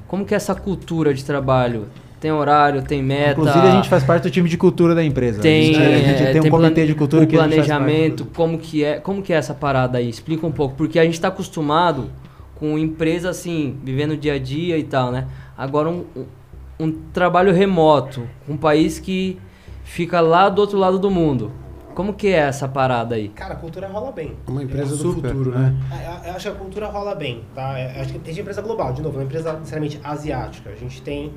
[0.08, 1.86] Como que é essa cultura de trabalho?
[2.24, 3.32] Tem horário, tem meta?
[3.32, 5.42] Inclusive, a gente faz parte do time de cultura da empresa.
[5.42, 7.56] tem, a gente, a gente é, tem um comitê de cultura o que a gente
[7.56, 7.82] faz parte.
[7.82, 10.08] planejamento, como que é, como que é essa parada aí?
[10.08, 12.10] Explica um pouco, porque a gente está acostumado
[12.54, 15.28] com empresa assim, vivendo o dia a dia e tal, né?
[15.54, 16.24] Agora um, um,
[16.80, 19.38] um trabalho remoto, um país que
[19.82, 21.52] fica lá do outro lado do mundo.
[21.94, 23.28] Como que é essa parada aí?
[23.28, 24.34] Cara, a cultura rola bem.
[24.48, 25.76] Uma empresa do Super, futuro, né?
[25.90, 26.20] né?
[26.24, 27.78] É, Eu acho que a cultura rola bem, tá?
[27.78, 30.70] Eu Acho que tem empresa global, de novo, uma empresa necessariamente asiática.
[30.70, 31.32] A gente tem,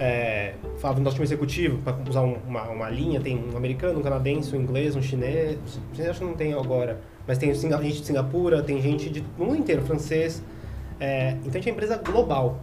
[0.00, 3.98] é, falava do nosso time executivo, para usar um- uma, uma linha, tem um americano,
[3.98, 5.56] um canadense, um inglês, um chinês.
[5.92, 9.44] Chinês acho que não tem agora, mas tem gente de Singapura, tem gente de, do
[9.44, 10.42] mundo inteiro, francês.
[11.00, 12.58] É, então a gente é uma empresa global.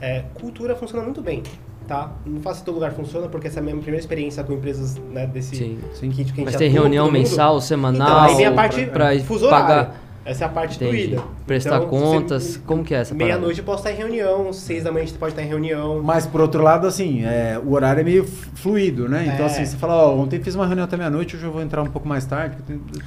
[0.00, 1.42] É, cultura funciona muito bem,
[1.86, 2.12] tá?
[2.26, 4.96] Não faço se todo lugar funciona, porque essa é a minha primeira experiência com empresas
[5.10, 5.78] né, desse Sim.
[6.10, 9.18] kit que a gente Mas tem reunião mensal, semanal, Então, aí vem a parte pra
[9.20, 9.70] fuso pagar.
[9.80, 10.04] horário.
[10.26, 11.08] Essa é a parte Entendi.
[11.08, 11.22] doída.
[11.46, 13.14] Prestar Então, contas, você- como que é essa?
[13.14, 16.02] Meia-noite eu posso estar em reunião, seis da manhã você pode estar em reunião.
[16.02, 19.24] Mas por outro lado, assim, é, o horário é meio fluido, né?
[19.26, 19.48] Então, É.
[19.50, 21.86] assim, você fala, ó, ontem fiz uma reunião até meia-noite, hoje eu vou entrar um
[21.90, 22.56] pouco mais tarde.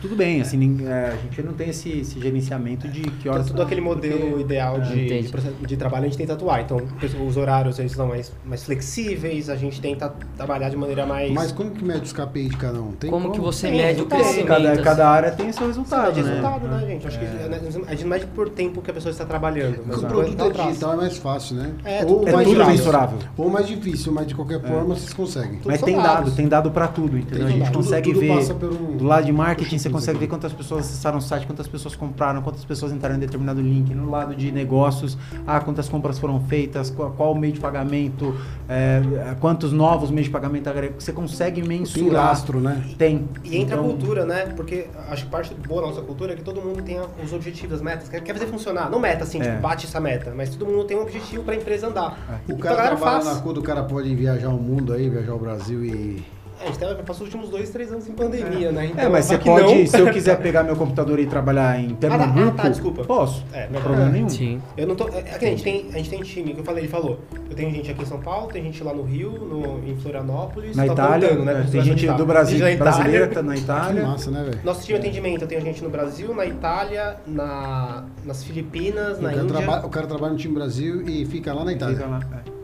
[0.02, 3.34] Tudo bem, assim, nin- é, a gente não tem esse, esse gerenciamento de que Então,
[3.34, 3.48] horas.
[3.48, 5.32] tudo aquele modelo porque- ideal de, de,
[5.66, 6.62] de trabalho a gente tenta atuar.
[6.62, 6.80] Então,
[7.28, 11.32] os horários eles são mais, mais flexíveis, a gente tenta trabalhar de maneira mais.
[11.32, 12.92] Mas como que mede os KPI de cada um?
[12.92, 14.46] Tem Como que você Tem mede o crescimento?
[14.48, 14.84] Cada, assim?
[14.84, 16.30] cada área tem seu Resultado, resultado, de né?
[16.30, 17.08] resultado, né, gente?
[17.08, 19.80] Acho que a gente não mede por tempo que a pessoa está trabalhando.
[19.86, 21.72] Mas o o produto resultado é digital é mais fácil, né?
[21.84, 22.78] É, ou tudo É mais tudo difícil.
[22.78, 23.20] mensurável.
[23.38, 25.60] Ou mais difícil, mas de qualquer forma vocês conseguem.
[25.66, 26.14] Mas tem dados.
[26.26, 27.46] dado, tem dado pra tudo, entendeu?
[27.46, 27.76] A Tem gente dado.
[27.76, 31.18] consegue Tudo- tudo ver um- do lado de marketing, você consegue ver quantas pessoas acessaram
[31.18, 33.94] o site, quantas pessoas compraram, quantas pessoas entraram em determinado link.
[33.94, 38.36] No lado de negócios, ah, quantas compras foram feitas, qual, qual o meio de pagamento,
[38.70, 39.02] é,
[39.40, 41.00] quantos novos meios de pagamento agregam.
[41.00, 42.26] Você consegue Tem mensurar.
[42.28, 42.84] lastro, né?
[42.98, 43.28] Tem.
[43.44, 44.46] E entra Então, a cultura, né?
[44.56, 47.76] Porque acho que parte boa da nossa cultura é que todo mundo tem os objetivos,
[47.76, 48.10] as metas.
[48.20, 48.90] Quer quer fazer funcionar.
[48.90, 49.44] Não meta assim, É.
[49.50, 50.34] tipo, bate essa meta.
[50.36, 52.18] Mas todo mundo tem um objetivo pra empresa andar.
[52.48, 53.36] O Então cara a galera trabalha faz.
[53.38, 56.24] na CUD, o cara pode viajar o mundo aí, viajar o Brasil e.
[56.60, 58.86] É, a gente tá- passou os últimos dois, três anos em pandemia, né?
[58.88, 61.80] Então, É, mas você que pode, não- se eu quiser pegar meu computador e trabalhar
[61.80, 63.04] em tá, Pernambuco, ah, tá, desculpa.
[63.04, 63.46] posso.
[63.54, 64.12] É, Não tem problema é.
[64.14, 64.30] nenhum.
[64.30, 64.62] Sim.
[64.76, 65.08] Eu não tô.
[65.10, 67.20] É, é que a gente tem, a gente tem time, que eu falei, ele falou.
[67.50, 70.76] Eu tenho gente aqui em São Paulo, tem gente lá no Rio, no, em Florianópolis,
[70.76, 71.52] Na tá Itália, voltando, né?
[71.52, 72.18] é, Porque tem gente voltar.
[72.18, 72.94] do Brasil, Gente na Itália.
[72.94, 74.04] brasileira, tá na Que Itália.
[74.08, 74.60] massa, né, velho?
[74.64, 79.22] Nosso time de atendimento, eu tenho gente no Brasil, na Itália, na, nas Filipinas, O
[79.22, 79.56] na cara, Índia.
[79.58, 81.96] traba- o cara trabalha no time Brasil e fica lá na Itália.
[81.96, 82.57] Fica lá, é.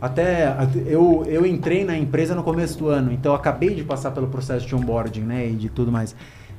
[0.00, 0.54] Até
[0.86, 4.66] eu, eu entrei na empresa no começo do ano, então acabei de passar pelo processo
[4.66, 6.14] de onboarding, né, e de tudo mais.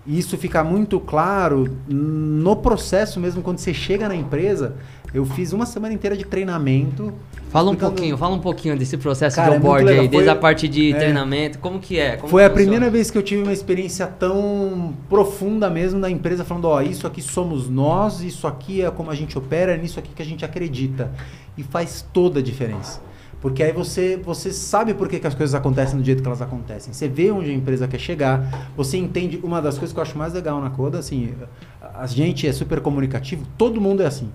[0.05, 4.75] E isso fica muito claro no processo mesmo, quando você chega na empresa.
[5.13, 7.13] Eu fiz uma semana inteira de treinamento.
[7.49, 10.01] Fala um explicando- pouquinho, fala um pouquinho desse processo Cara, de é onboard legal.
[10.03, 10.97] aí, desde Foi- a parte de é.
[10.97, 12.15] treinamento, como que é?
[12.17, 12.69] Como Foi que a funciona?
[12.71, 17.05] primeira vez que eu tive uma experiência tão profunda mesmo da empresa, falando, ó, isso
[17.07, 20.25] aqui somos nós, isso aqui é como a gente opera, é nisso aqui que a
[20.25, 21.11] gente acredita.
[21.57, 23.01] E faz toda a diferença.
[23.41, 26.41] Porque aí você, você sabe por que, que as coisas acontecem do jeito que elas
[26.41, 26.91] acontecem.
[26.93, 29.39] Você vê onde a empresa quer chegar, você entende.
[29.43, 31.33] Uma das coisas que eu acho mais legal na Coda, assim,
[31.81, 34.29] a a gente é super comunicativo, todo mundo é assim.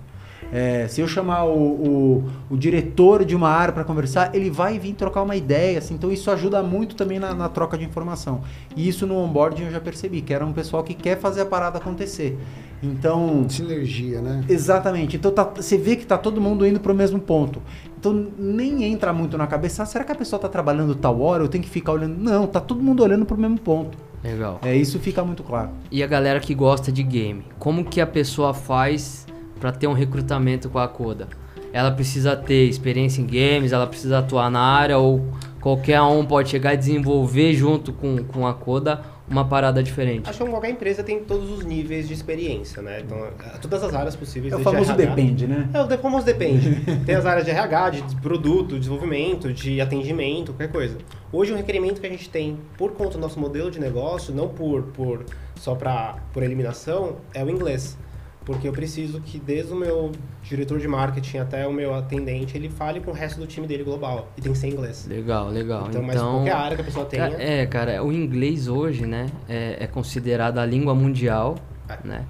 [0.53, 4.77] É, se eu chamar o, o, o diretor de uma área para conversar, ele vai
[4.77, 8.41] vir trocar uma ideia, assim, então isso ajuda muito também na, na troca de informação.
[8.75, 11.45] E isso no onboarding eu já percebi, que era um pessoal que quer fazer a
[11.47, 12.37] parada acontecer.
[12.83, 14.43] Então, Sinergia, né?
[14.47, 15.15] Exatamente.
[15.15, 17.59] Então tá- você vê que tá todo mundo indo pro mesmo ponto.
[17.97, 21.43] Então nem entra muito na cabeça, ah, será que a pessoa tá trabalhando tal hora?
[21.43, 22.15] Eu tenho que ficar olhando.
[22.17, 23.97] Não, tá todo mundo olhando pro mesmo ponto.
[24.23, 24.59] Legal.
[24.61, 25.69] É, isso fica muito claro.
[25.89, 29.25] E a galera que gosta de game, como que a pessoa faz
[29.63, 31.29] pra ter um recrutamento com a Coda?
[31.71, 35.25] Ela precisa ter experiência em games, ela precisa atuar na área ou
[35.61, 40.29] qualquer um pode chegar e desenvolver junto com, com a Coda uma parada diferente?
[40.29, 42.99] Acho que qualquer empresa tem todos os níveis de experiência, né?
[42.99, 43.25] Então,
[43.61, 44.51] todas as áreas possíveis.
[44.51, 45.15] É o famoso RH.
[45.15, 45.69] depende, né?
[45.73, 46.81] É, o de- famoso depende.
[47.07, 50.97] Tem as áreas de RH, de produto, desenvolvimento, de atendimento, qualquer coisa.
[51.31, 54.49] Hoje, o requerimento que a gente tem por conta do nosso modelo de negócio, não
[54.49, 55.23] por, por
[55.55, 57.97] só pra, por eliminação, é o inglês.
[58.45, 62.69] Porque eu preciso que desde o meu diretor de marketing até o meu atendente, ele
[62.69, 64.27] fale com o resto do time dele global.
[64.37, 65.07] E tem que ser inglês.
[65.07, 65.87] Legal, legal.
[65.87, 67.25] Então, Então, mas qualquer área que a pessoa tenha...
[67.39, 71.55] É, cara, o inglês hoje, né, é, é considerado a língua mundial,
[71.87, 71.97] É.
[72.05, 72.25] né?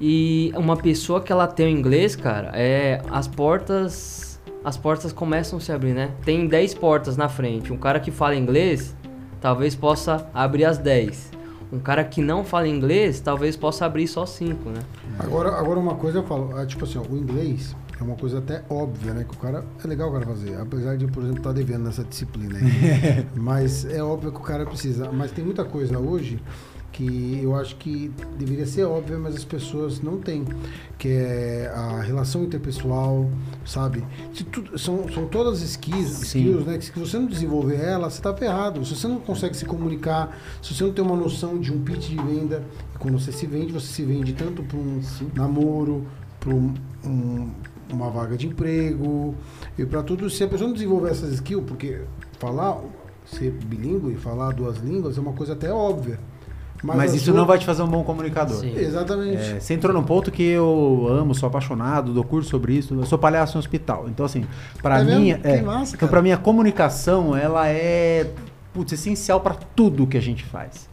[0.00, 5.58] E uma pessoa que ela tem o inglês, cara, é as portas as portas começam
[5.58, 6.10] a se abrir, né?
[6.24, 7.72] Tem 10 portas na frente.
[7.72, 8.96] Um cara que fala inglês,
[9.40, 11.30] talvez possa abrir as 10.
[11.72, 14.80] Um cara que não fala inglês, talvez possa abrir só 5, né?
[15.18, 18.38] Agora, agora uma coisa eu falo, é, tipo assim, ó, o inglês é uma coisa
[18.38, 19.24] até óbvia, né?
[19.24, 19.64] Que o cara.
[19.82, 20.56] É legal o cara fazer.
[20.60, 23.26] Apesar de, por exemplo, estar devendo nessa disciplina aí.
[23.34, 25.10] Mas é óbvio que o cara precisa.
[25.12, 26.42] Mas tem muita coisa hoje
[26.92, 30.44] que eu acho que deveria ser óbvia, mas as pessoas não têm.
[30.98, 33.28] Que é a relação interpessoal,
[33.64, 34.04] sabe?
[34.52, 36.40] Tu- são, são todas skills, Sim.
[36.40, 36.78] skills, né?
[36.78, 38.84] Que se você não desenvolver ela, você tá ferrado.
[38.84, 42.10] Se você não consegue se comunicar, se você não tem uma noção de um pitch
[42.10, 42.62] de venda,
[42.94, 45.00] e quando você se vende, você se vende tanto para um
[45.34, 46.06] namoro,
[46.38, 46.72] para um,
[47.04, 47.50] um-
[47.92, 49.34] uma vaga de emprego,
[49.76, 50.28] e para tudo.
[50.30, 52.02] Se a pessoa não desenvolver essas skills, porque
[52.38, 52.80] falar,
[53.26, 56.18] ser bilíngue, falar duas línguas é uma coisa até óbvia.
[56.82, 58.58] Mas, a isso sua- não vai te fazer um bom comunicador.
[58.58, 58.74] Sim.
[58.76, 59.36] Exatamente.
[59.40, 63.06] É, você entrou num ponto que eu amo, sou apaixonado, dou curso sobre isso, eu
[63.06, 64.06] sou palhaço em hospital.
[64.08, 64.44] Então, assim,
[64.82, 68.28] pra É mim, é, massa, então, pra mim a comunicação, ela é
[68.74, 70.88] putz, essencial pra tudo que a gente faz.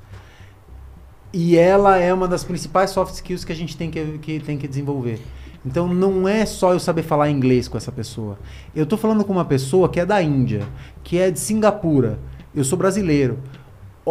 [1.31, 4.57] E ela é uma das principais soft skills que a gente tem que, que, tem
[4.57, 5.19] que desenvolver.
[5.65, 8.37] Então não é só eu saber falar inglês com essa pessoa.
[8.75, 10.63] Eu tô falando com uma pessoa que é da Índia,
[11.03, 12.17] que é de Singapura.
[12.55, 13.39] Eu sou brasileiro.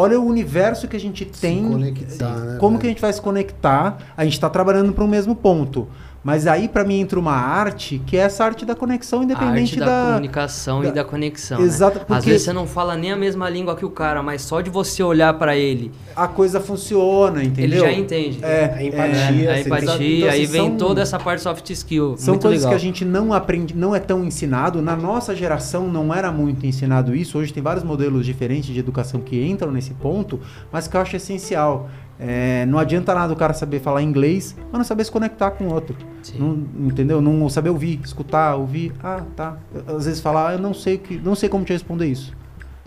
[0.01, 1.69] Olha o universo que a gente tem.
[1.69, 2.81] conectar, né, como velho?
[2.81, 3.99] que a gente vai se conectar?
[4.17, 5.89] A gente está trabalhando para o mesmo ponto.
[6.25, 9.75] Mas aí para mim entra uma arte que é essa arte da conexão A independente
[9.75, 11.61] arte da, da, comunicação da- e da conexão.
[11.61, 12.03] Exato, né?
[12.03, 14.61] Às porque- vezes você não fala nem a mesma língua que o cara, mas só
[14.61, 17.85] de você olhar pra ele, a coisa funciona, entendeu?
[17.85, 18.39] ele já entende.
[18.43, 21.41] É, A é, empatia, a você- empatia, Então, aí assim, vem são- toda essa parte
[21.43, 22.17] soft skill.
[22.19, 22.71] São muito coisas legal.
[22.71, 24.83] que a gente não aprende, não é tão ensinado.
[24.83, 27.39] Na nossa geração não era muito ensinado isso.
[27.39, 30.41] Hoje tem vários modelos diferentes de educação que entram nesse ponto,
[30.73, 31.89] mas que eu acho essencial.
[32.21, 35.69] É, não adianta nada o cara saber falar inglês, mas não saber se conectar com
[35.69, 35.97] o outro.
[36.37, 37.21] Não, entendeu?
[37.21, 38.93] Não saber ouvir, escutar, ouvir.
[39.03, 39.57] Ah, tá.
[39.87, 42.33] Às vezes falar, ah, eu não sei que, não sei como te responder isso.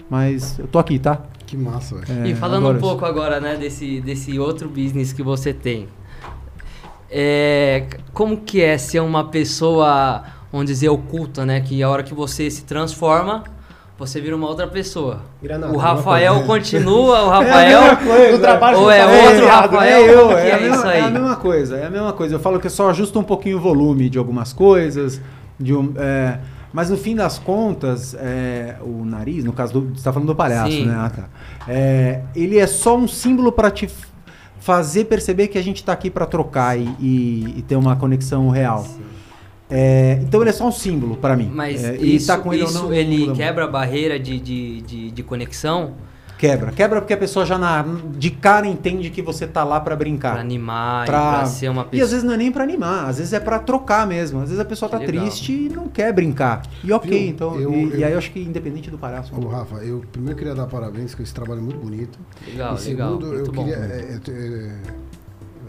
[0.10, 1.22] Mas eu tô aqui, tá?
[1.46, 2.24] Que massa, velho.
[2.26, 2.82] É, E falando um isso.
[2.82, 5.88] pouco agora, né, desse, desse outro business que você tem.
[7.10, 11.62] É, como que é ser uma pessoa, vamos dizer, oculta, né?
[11.62, 13.44] Que a hora que você se transforma,
[14.02, 15.22] você vira uma outra pessoa.
[15.42, 17.98] Granada, o Rafael continua, o É Rafael...
[17.98, 18.32] coisa.
[18.32, 19.98] no trabalho Ou é tá outro Rafael?
[20.10, 22.36] É eu, é, é a mesma, isso é a mesma coisa, é a mesma coisa.
[22.36, 25.22] Eu falo que eu só ajusto um pouquinho o volume de algumas coisas,
[25.60, 26.40] de um, é,
[26.74, 29.82] mas no fim das contas, é, o nariz, no caso do.
[29.90, 30.86] Você está falando do palhaço, Sim.
[30.86, 30.96] né?
[30.98, 31.24] Ah, tá.
[31.68, 33.88] É, ele é só um símbolo para te
[34.60, 38.50] fazer perceber que a gente está aqui para trocar e, e- e ter uma conexão
[38.50, 38.86] real.
[39.72, 41.50] É, então ele é só um símbolo para mim.
[41.54, 43.34] Mas É, e isso, tá com ele isso não, não ele muito.
[43.34, 45.94] quebra a barreira de, de, de, de conexão
[46.38, 46.72] Quebra.
[46.72, 47.86] Quebra porque a pessoa já na,
[48.18, 50.32] de cara entende que você tá lá para brincar.
[50.32, 52.04] pra animar Pra- e pra ser uma E pessoa...
[52.06, 54.40] às vezes não é nem pra animar, às vezes é pra trocar mesmo.
[54.40, 55.24] Às vezes a pessoa Que tá legal.
[55.24, 56.64] triste e não quer brincar.
[56.84, 57.30] E ok, Viu?
[57.30, 57.60] então.
[57.60, 59.32] Eu- e, e eu- aí eu acho que independente do palhaço.
[59.40, 62.18] Ô, Rafa, eu primeiro queria dar parabéns, que esse trabalho é muito bonito.
[62.48, 63.10] Legal, e legal.
[63.12, 63.64] segundo, eu Muito bom.
[63.66, 63.78] queria.
[63.78, 64.72] é, é, é,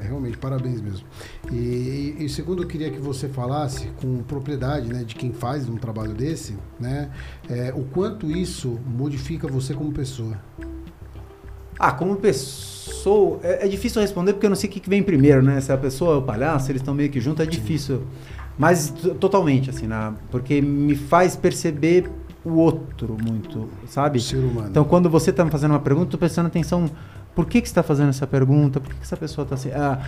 [0.03, 1.07] realmente, parabéns mesmo.
[1.51, 5.77] E, e, segundo, eu queria que você falasse com propriedade né, de quem faz um
[5.77, 7.11] trabalho desse, né?
[7.49, 10.39] é, o quanto isso modifica você como pessoa.
[11.79, 13.41] Ah, como pessoa.
[13.43, 15.61] É, é difícil responder porque eu não sei o que, vem primeiro, né?
[15.61, 18.03] Se a pessoa é o palhaço, eles estão meio que juntos, é difícil.
[18.59, 22.11] Mas t- totalmente, assim, na, porque me faz perceber
[22.45, 24.19] o outro muito, sabe?
[24.19, 24.69] O ser humano.
[24.69, 26.91] Então, quando você está me fazendo uma pergunta, tô prestando atenção.
[27.35, 28.79] Por que, que você está fazendo essa pergunta?
[28.79, 29.71] Por que, que essa pessoa está assim?
[29.71, 30.01] Ah,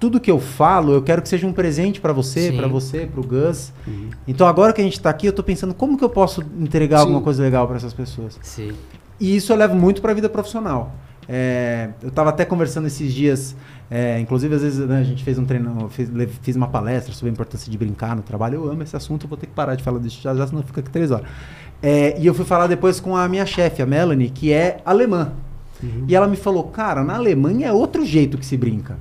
[0.00, 3.20] tudo que eu falo, eu quero que seja um presente para você, para você, para
[3.20, 3.72] o Gus.
[3.86, 4.10] Uhum.
[4.26, 6.98] Então, agora que a gente está aqui, eu estou pensando como que eu posso entregar
[6.98, 7.02] Sim.
[7.02, 8.38] alguma coisa legal para essas pessoas.
[8.42, 8.72] Sim.
[9.20, 10.92] E isso eu levo muito para a vida profissional.
[11.28, 13.54] É, eu estava até conversando esses dias,
[13.88, 16.10] é, inclusive às vezes né, a gente fez um treino, eu fiz,
[16.42, 18.56] fiz uma palestra sobre a importância de brincar no trabalho.
[18.56, 20.62] Eu amo esse assunto, eu vou ter que parar de falar disso já, já senão
[20.62, 21.26] fica aqui três horas.
[21.80, 25.32] É, e eu fui falar depois com a minha chefe, a Melanie, que é alemã.
[25.82, 26.04] Uhum.
[26.06, 28.96] E ela me falou, cara, na Alemanha é outro jeito que se brinca.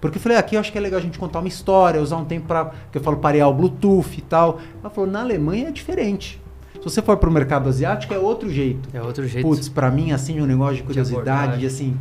[0.00, 2.16] Porque eu falei, aqui eu acho que é legal a gente contar uma história, usar
[2.16, 4.58] um tempo para que eu falo parear o Bluetooth e tal.
[4.80, 6.40] Ela falou, na Alemanha é diferente.
[6.74, 8.88] Se você for pro mercado asiático, é outro jeito.
[8.94, 9.46] É outro jeito.
[9.46, 11.66] Putz, pra mim, assim, um negócio de curiosidade, abordagem.
[11.66, 11.96] assim.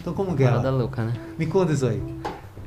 [0.00, 0.46] Então, como que é?
[0.46, 1.12] Parada louca, né?
[1.38, 2.02] Me conta isso aí.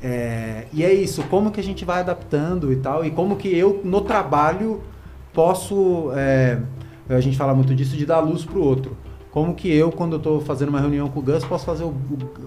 [0.02, 3.48] É, e é isso, como que a gente vai adaptando e tal, e como que
[3.54, 4.80] eu, no trabalho,
[5.34, 6.10] posso.
[6.14, 6.58] é,
[7.08, 8.96] a gente fala muito disso de dar luz pro outro.
[9.38, 11.88] Como que eu, quando eu tô fazendo uma reunião com o Gus, posso fazer o,
[11.88, 11.92] o-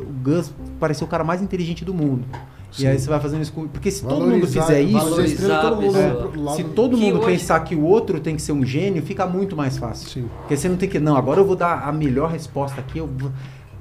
[0.02, 2.26] o Gus parecer o cara mais inteligente do mundo.
[2.70, 2.84] Sim.
[2.84, 3.66] E aí você vai fazendo isso com.
[3.68, 4.98] Porque se todo mundo Valorizar- fizer isso.
[5.10, 8.36] valorizar todo mundo Valorizar lado- Se todo Que mundo hoje- pensar que o outro tem
[8.36, 10.10] que ser um gênio, fica muito mais fácil.
[10.10, 10.30] Sim.
[10.40, 11.00] Porque você não tem que.
[11.00, 13.32] Não, agora eu vou dar a melhor resposta aqui, eu vou-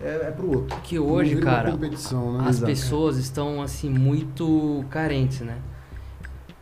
[0.00, 0.76] é, é pro outro.
[0.82, 1.88] Que hoje, cara, né?
[1.92, 2.66] as Exato.
[2.66, 5.56] pessoas estão assim muito carentes, né?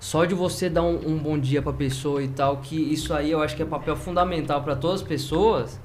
[0.00, 3.30] Só de você dar um, um bom dia pra pessoa e tal, que isso aí
[3.32, 5.80] eu acho que é papel fundamental pra todas as pessoas,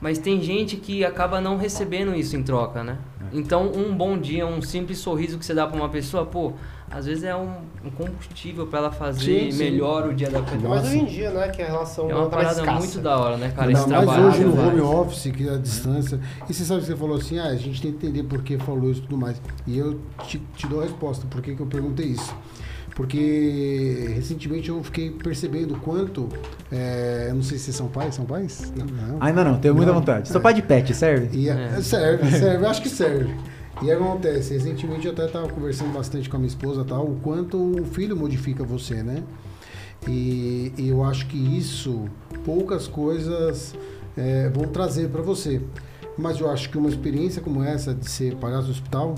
[0.00, 2.98] mas tem gente que acaba não recebendo isso em troca, né?
[3.20, 3.36] É.
[3.38, 6.52] Então, um bom dia, um simples sorriso que você dá pra uma pessoa, pô,
[6.88, 7.50] às vezes é um,
[7.84, 9.58] um combustível pra ela fazer Sim, sim.
[9.58, 10.76] melhor o dia da pessoa.
[10.76, 12.78] Mas hoje em dia, né, que a relação É uma tá mais parada escassa.
[12.78, 13.68] muito da hora, né, cara?
[13.68, 14.26] Ainda Esse mais trabalho.
[14.28, 14.66] hoje no vai.
[14.68, 16.20] home office, que é a distância.
[16.48, 18.56] E você sabe que você falou assim, ah, a gente tem que entender por que
[18.58, 19.40] falou isso e tudo mais.
[19.66, 22.32] E eu te, te dou a resposta, por que, que eu perguntei isso.
[22.96, 26.30] Porque recentemente eu fiquei percebendo o quanto.
[26.72, 28.72] é, eu não sei se são pais, são pais?
[28.74, 28.86] Não.
[28.86, 29.18] não.
[29.20, 30.00] Ainda não, tenho muita Não.
[30.00, 30.28] vontade.
[30.28, 30.42] Sou É.
[30.42, 31.28] pai de pet, serve?
[31.38, 31.74] E É.
[31.76, 31.82] é.
[31.82, 33.34] serve, serve, acho que serve.
[33.82, 37.58] E acontece, recentemente eu até estava conversando bastante com a minha esposa tal, o quanto
[37.58, 39.22] o filho modifica você, né?
[40.08, 42.04] E, e eu acho que isso,
[42.46, 43.74] poucas coisas
[44.16, 45.60] é, vão trazer para você.
[46.16, 49.14] Mas eu acho que uma experiência como essa de ser palhaço do hospital,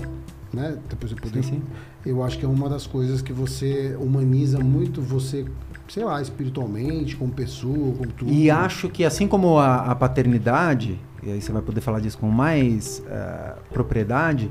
[0.53, 0.77] né?
[0.89, 1.63] Depois eu poder, Sim, sim.
[2.05, 5.45] Eu acho que é uma das coisas que você humaniza muito você,
[5.87, 8.31] sei lá, espiritualmente, como pessoa, como tudo.
[8.31, 12.17] E acho que assim como a, a paternidade, e aí você vai poder falar disso
[12.17, 14.49] com mais eh, propriedade,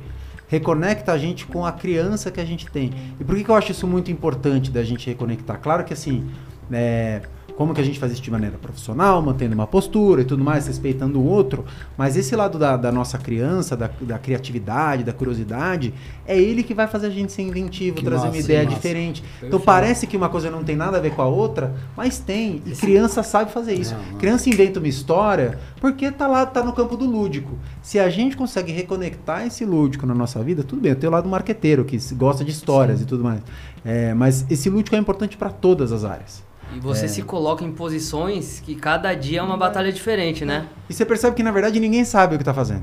[0.48, 2.92] reconecta a gente com a criança que a gente tem.
[3.18, 5.58] E por que, que eu acho isso muito importante da gente reconectar?
[5.60, 6.28] Claro que assim,
[6.70, 7.22] é,
[7.58, 10.68] como que a gente faz isso de maneira profissional, mantendo uma postura e tudo mais,
[10.68, 11.64] respeitando o outro,
[11.96, 15.92] mas esse lado da, da nossa criança, da, da, criatividade, da curiosidade,
[16.24, 19.24] é ele que vai fazer a gente ser inventivo, Que trazer massa, uma ideia diferente.
[19.38, 19.64] Então Perfeito.
[19.64, 22.62] parece que uma coisa não tem nada a ver com a outra, mas tem.
[22.64, 23.92] E criança sabe fazer isso.
[23.92, 24.18] Não, não.
[24.18, 27.58] Criança inventa uma história porque tá lá, tá no campo do lúdico.
[27.82, 31.28] Se a gente consegue reconectar esse lúdico na nossa vida, tudo bem, tem o lado
[31.28, 33.40] marqueteiro, que gosta de histórias e tudo mais.
[33.84, 36.46] É, mas esse lúdico é importante para todas as áreas.
[36.76, 37.08] E você É.
[37.08, 40.66] se coloca em posições que cada dia é uma batalha diferente, né?
[40.88, 42.82] E você percebe que na verdade ninguém sabe o que tá fazendo.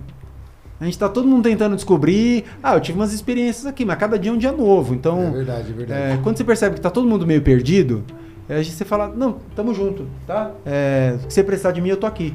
[0.79, 2.43] A gente tá todo mundo tentando descobrir.
[2.61, 4.93] Ah, eu tive umas experiências aqui, mas cada dia é um dia novo.
[4.93, 6.01] É Então, verdade, é verdade.
[6.13, 8.03] é, quando você percebe que tá todo mundo meio perdido,
[8.49, 10.51] é, a gente você fala, não, tamo junto, tá?
[10.65, 12.33] É, se você precisar de mim, eu tô aqui.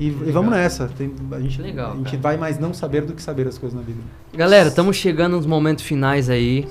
[0.00, 0.88] E, e vamos nessa.
[0.88, 2.18] Tem- a gente, Legal, a gente cara.
[2.22, 4.00] vai mais não saber do que saber as coisas na vida.
[4.34, 6.66] Galera, estamos chegando nos momentos finais aí.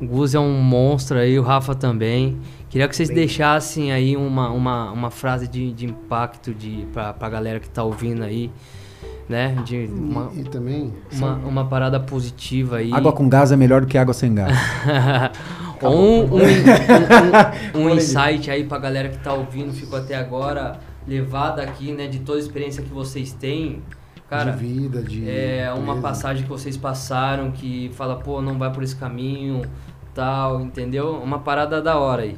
[0.00, 2.38] O Gus é um monstro aí, o Rafa também.
[2.68, 3.16] Queria que vocês Bem.
[3.18, 7.82] deixassem aí uma, uma, uma frase de, de impacto de, pra, pra galera que tá
[7.82, 8.50] ouvindo aí,
[9.28, 9.56] né?
[9.64, 10.92] De uma, E, e também.
[11.12, 12.92] uma, uma parada positiva aí.
[12.92, 14.52] Água com gás é melhor do que água sem gás.
[15.82, 20.78] Ou um, um, um- um- insight aí pra galera que tá ouvindo, ficou até agora,
[21.06, 23.82] levar daqui, né, de toda a experiência que vocês têm.
[24.28, 25.28] Cara, de vida, de.
[25.30, 29.62] é uma passagem que vocês passaram que fala, pô, não vai por esse caminho,
[30.16, 31.10] tal, entendeu?
[31.22, 32.36] Uma parada da hora aí.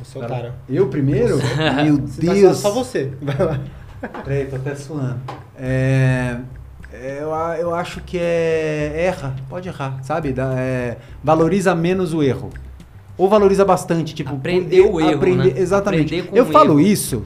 [0.00, 0.54] O seu cara.
[0.68, 1.38] Eu primeiro?
[1.82, 2.58] Meu Você tá- Deus.
[2.58, 3.12] Só você.
[3.20, 3.58] Vai lá.
[4.24, 5.18] Peraí, tô até suando.
[5.58, 6.36] É,
[6.92, 7.30] é, eu,
[7.60, 9.06] eu acho que é.
[9.06, 10.32] Erra, pode errar, sabe?
[10.56, 12.50] É, valoriza menos o erro.
[13.16, 14.32] Ou valoriza bastante, tipo.
[14.32, 15.52] Aprender o erro, né?
[15.56, 16.14] Exatamente.
[16.14, 16.80] Aprender com eu o falo erro.
[16.80, 17.24] isso.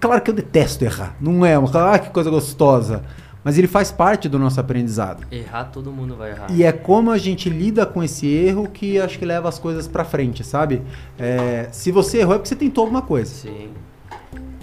[0.00, 1.14] Claro que eu detesto errar.
[1.20, 1.94] Não é uma.
[1.94, 3.04] Ah, que coisa gostosa.
[3.44, 5.26] Mas ele faz parte do nosso aprendizado.
[5.30, 6.46] Errar, todo mundo vai errar.
[6.50, 9.88] E é como a gente lida com esse erro que acho que leva as coisas
[9.88, 10.82] pra frente, sabe?
[11.18, 13.70] É, se você errou é porque você tentou alguma coisa Sim.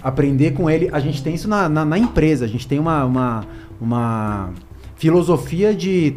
[0.02, 0.88] aprender com ele.
[0.92, 3.44] A gente tem isso na, na, na empresa, a gente tem uma, uma,
[3.78, 4.50] uma
[4.96, 6.16] filosofia de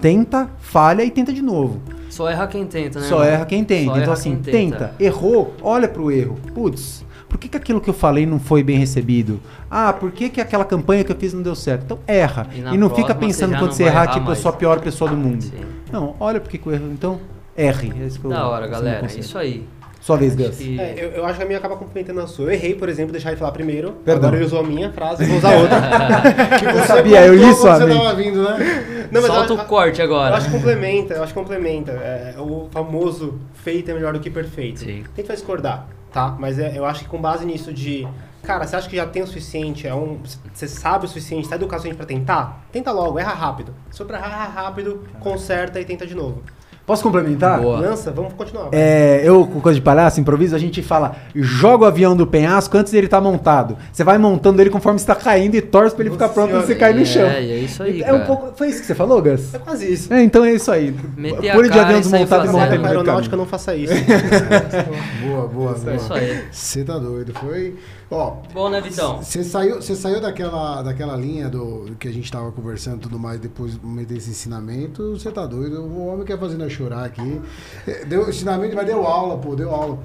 [0.00, 1.80] tenta, falha e tenta de novo.
[2.08, 3.06] Só erra quem tenta, né?
[3.06, 3.30] Só mano?
[3.30, 3.94] erra quem tenta.
[3.94, 4.94] Só então assim, quem tenta.
[5.00, 6.38] errou, olha pro erro.
[6.54, 9.40] Putz, por que, que aquilo que eu falei não foi bem recebido?
[9.70, 11.84] Ah, por que, que aquela campanha que eu fiz não deu certo?
[11.84, 12.46] Então erra.
[12.54, 14.38] E E, na não fica pensando você quando você errar, errar tipo, eu mais.
[14.38, 15.42] sou a pior pessoa do mundo.
[15.42, 15.52] Sim.
[15.90, 16.90] Não, olha por que eu erro.
[16.92, 17.18] Então,
[17.56, 17.90] erre.
[18.00, 19.00] É isso que eu- Da hora, é meu galera.
[19.00, 19.20] conselho.
[19.20, 19.66] Isso aí.
[20.00, 20.56] Sua vez, Gus.
[20.56, 22.46] que- É, eu, eu acho que a minha acaba complementando a sua.
[22.46, 23.92] Eu errei, por exemplo, deixar ele falar primeiro.
[24.04, 24.24] Perdão.
[24.28, 25.78] Agora ele usou a minha frase, eu vou usar outra.
[26.58, 29.08] Que você sabia, eu li sua Você tava vindo, né?
[29.12, 30.34] Não, mas Solta eu- o corte Eu agora.
[30.36, 31.92] acho que complementa, eu acho que complementa.
[31.92, 34.80] É, o famoso feito é melhor do que perfeito.
[34.80, 35.04] Sim.
[35.14, 36.36] Tem que discordar, tá?
[36.38, 38.06] Mas é, eu acho que com base nisso de.
[38.42, 39.86] Cara, você acha que já tem o suficiente?
[39.86, 40.20] É um,
[40.52, 41.48] você sabe o suficiente?
[41.48, 42.66] Tá educado o suficiente pra tentar?
[42.72, 43.74] Tenta logo, erra rápido.
[43.90, 46.42] Se for pra errar, erra rápido, conserta e tenta de novo.
[46.84, 47.60] Posso complementar?
[47.60, 47.78] Boa.
[47.78, 48.68] Lança, vamos continuar.
[48.72, 52.76] É, eu, com coisa de palhaço, improviso, a gente fala, joga o avião do penhasco
[52.76, 53.76] antes dele estar montado.
[53.92, 56.66] Você vai montando ele conforme está caindo e torce pra ele ficar Nossa pronto quando
[56.66, 57.22] você cair no chão.
[57.28, 58.24] É, e é isso aí, É um cara.
[58.26, 59.54] pouco, foi isso que você falou, Gus?
[59.54, 60.12] É quase isso.
[60.12, 60.92] É, então é isso aí.
[61.16, 63.94] Meter Pule de avião e desmontado e montar ele aeronáutica, não faça isso.
[65.24, 66.18] Boa, boa, É isso boa.
[66.20, 66.42] aí.
[66.50, 67.32] Você tá doido.
[67.34, 67.74] Foi.
[68.12, 69.22] Ó, Bom, né, Vitão?
[69.22, 73.18] Você saiu, você saiu daquela, daquela linha do que a gente tava conversando e tudo
[73.18, 73.74] mais depois
[74.06, 75.80] desse ensinamento, você tá doido.
[75.80, 77.40] O homem quer fazer nós chorar aqui.
[77.86, 79.98] É, Deu ensinamento, mas deu aula, pô, deu aula.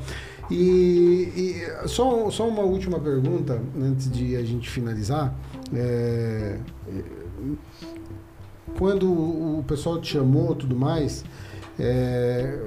[0.49, 5.35] E, e só, só uma última pergunta antes de a gente finalizar.
[5.75, 6.59] É,
[8.77, 11.25] quando o pessoal te chamou tudo mais,
[11.77, 12.57] é,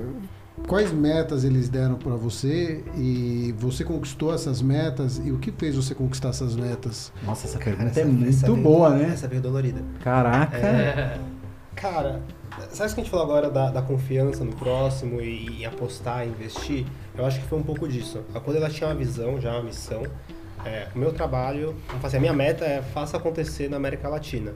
[0.66, 5.74] quais metas eles deram para você e você conquistou essas metas e o que fez
[5.76, 7.12] você conquistar essas metas?
[7.24, 9.10] Nossa, essa pergunta Essa- é muito essa veio- boa, né?
[9.12, 9.82] Essa veio dolorida.
[10.02, 10.56] Caraca.
[10.56, 11.18] É.
[11.74, 12.20] Cara,
[12.70, 16.26] sabe isso que a gente falou agora da, da confiança no próximo e, e apostar,
[16.26, 16.84] investir?
[17.16, 18.20] Eu acho que foi um pouco disso.
[18.34, 20.02] A Quando ela tinha uma visão, já uma missão,
[20.64, 24.52] é, o meu trabalho, vamos fazer, a minha meta é faça acontecer na América Latina.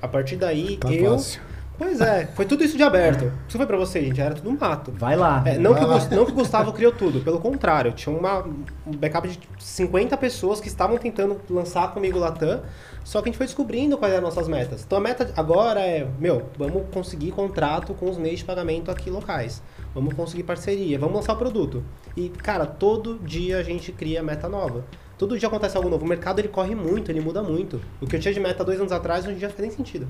[0.00, 1.12] A partir daí, Tá eu.
[1.12, 1.42] fácil.
[1.78, 3.32] Pois é, foi tudo isso de aberto.
[3.48, 4.92] Isso foi pra você, gente, era tudo mato.
[4.92, 5.42] Vai lá.
[5.44, 5.98] É, não, que o, Vai lá.
[5.98, 8.40] Gus- não que o Gustavo criou tudo, pelo contrário, tinha uma,
[8.86, 12.60] um backup de 50 pessoas que estavam tentando lançar comigo o Latam,
[13.02, 14.84] só que a gente foi descobrindo quais eram nossas metas.
[14.86, 19.10] Então a meta agora é, meu, vamos conseguir contrato com os meios de pagamento aqui
[19.10, 19.60] locais.
[19.94, 21.82] Vamos conseguir parceria, vamos lançar o produto.
[22.16, 24.84] E, cara, todo dia a gente cria meta nova.
[25.18, 26.04] Todo dia acontece algo novo.
[26.04, 27.80] O mercado ele corre muito, ele muda muito.
[28.00, 30.08] O que eu tinha de meta dois anos atrás, hoje em dia faz nem sentido.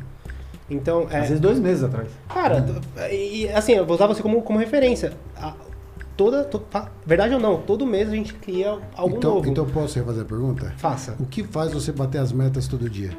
[0.75, 2.09] Então, é, Às vezes dois meses atrás.
[2.33, 5.12] Cara, t- e assim, eu vou usar você como, como referência.
[5.37, 5.55] A-
[6.16, 9.49] toda, to- fa- verdade ou não, todo mês a gente cria algo então, novo.
[9.49, 10.73] então posso refazer a pergunta?
[10.77, 11.14] Faça.
[11.20, 13.11] O que faz você bater as metas todo dia?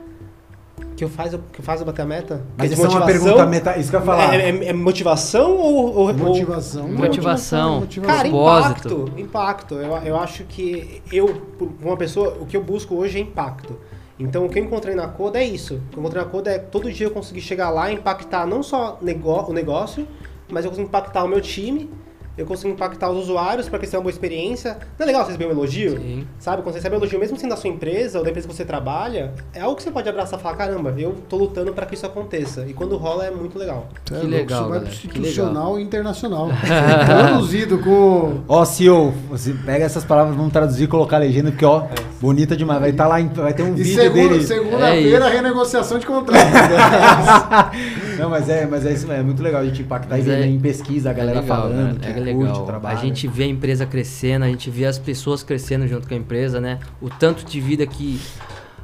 [0.96, 2.44] Que eu faço, que eu faço bater a meta?
[2.56, 3.78] Mas isso é uma pergunta meta.
[3.80, 4.34] Isso que eu ia falar.
[4.36, 6.88] É, é- é motivação ou, ou- ou- Motivação.
[6.88, 7.80] Motivação.
[7.80, 8.16] motivação.
[8.16, 8.88] Cara, Propósito.
[9.18, 9.22] impacto.
[9.22, 9.76] Impacto.
[9.76, 11.28] Eu, eu acho que eu,
[11.58, 13.76] por uma pessoa, o que eu busco hoje é impacto.
[14.24, 15.76] Então, o que eu encontrei na Coda é isso.
[15.76, 18.48] O que eu encontrei na Coda é todo dia eu conseguir chegar lá e impactar
[18.48, 20.08] não só o negócio,
[20.48, 21.92] mas eu consigo impactar o meu time,
[22.38, 24.78] eu consigo impactar os usuários para que eles tenham uma boa experiência.
[24.98, 25.98] Não é legal você receber um elogio?
[26.00, 26.28] Sim.
[26.40, 26.62] Sabe?
[26.64, 28.66] Quando você recebe um elogio, mesmo sendo da sua empresa ou da empresa que você
[28.66, 31.94] trabalha, é algo que você pode abraçar e falar: caramba, eu tô lutando para que
[31.96, 32.66] isso aconteça.
[32.68, 33.88] E quando rola é muito legal.
[33.94, 36.50] É Que louco, legal, Isso vai galera, pro institucional e internacional.
[37.06, 38.42] Traduzido com.
[38.48, 41.84] Ó, CEO, você pega essas palavras, vamos traduzir e colocar a legenda, porque, ó,
[42.20, 42.80] bonita demais.
[42.80, 44.44] Vai estar lá, em- vai ter um E vídeo segunda- dele.
[44.44, 46.44] segunda-feira, É renegociação de contrato.
[48.18, 49.22] Não, mas é, mas é isso mesmo.
[49.22, 51.58] É muito legal a gente impactar e ver é- em pesquisa a galera é legal,
[51.58, 52.66] falando, é curte legal.
[52.66, 52.98] trabalho.
[52.98, 56.18] A gente vê a empresa crescendo, a gente vê as pessoas crescendo junto com a
[56.18, 56.80] empresa, né?
[57.02, 58.20] O tanto de vida que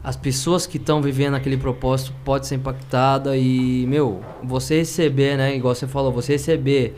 [0.03, 5.55] as pessoas que estão vivendo aquele propósito pode ser impactada e, meu, você receber, né?
[5.55, 6.95] Igual você falou, você receber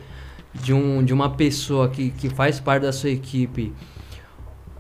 [0.53, 3.73] de, um, de uma pessoa que, que faz parte da sua equipe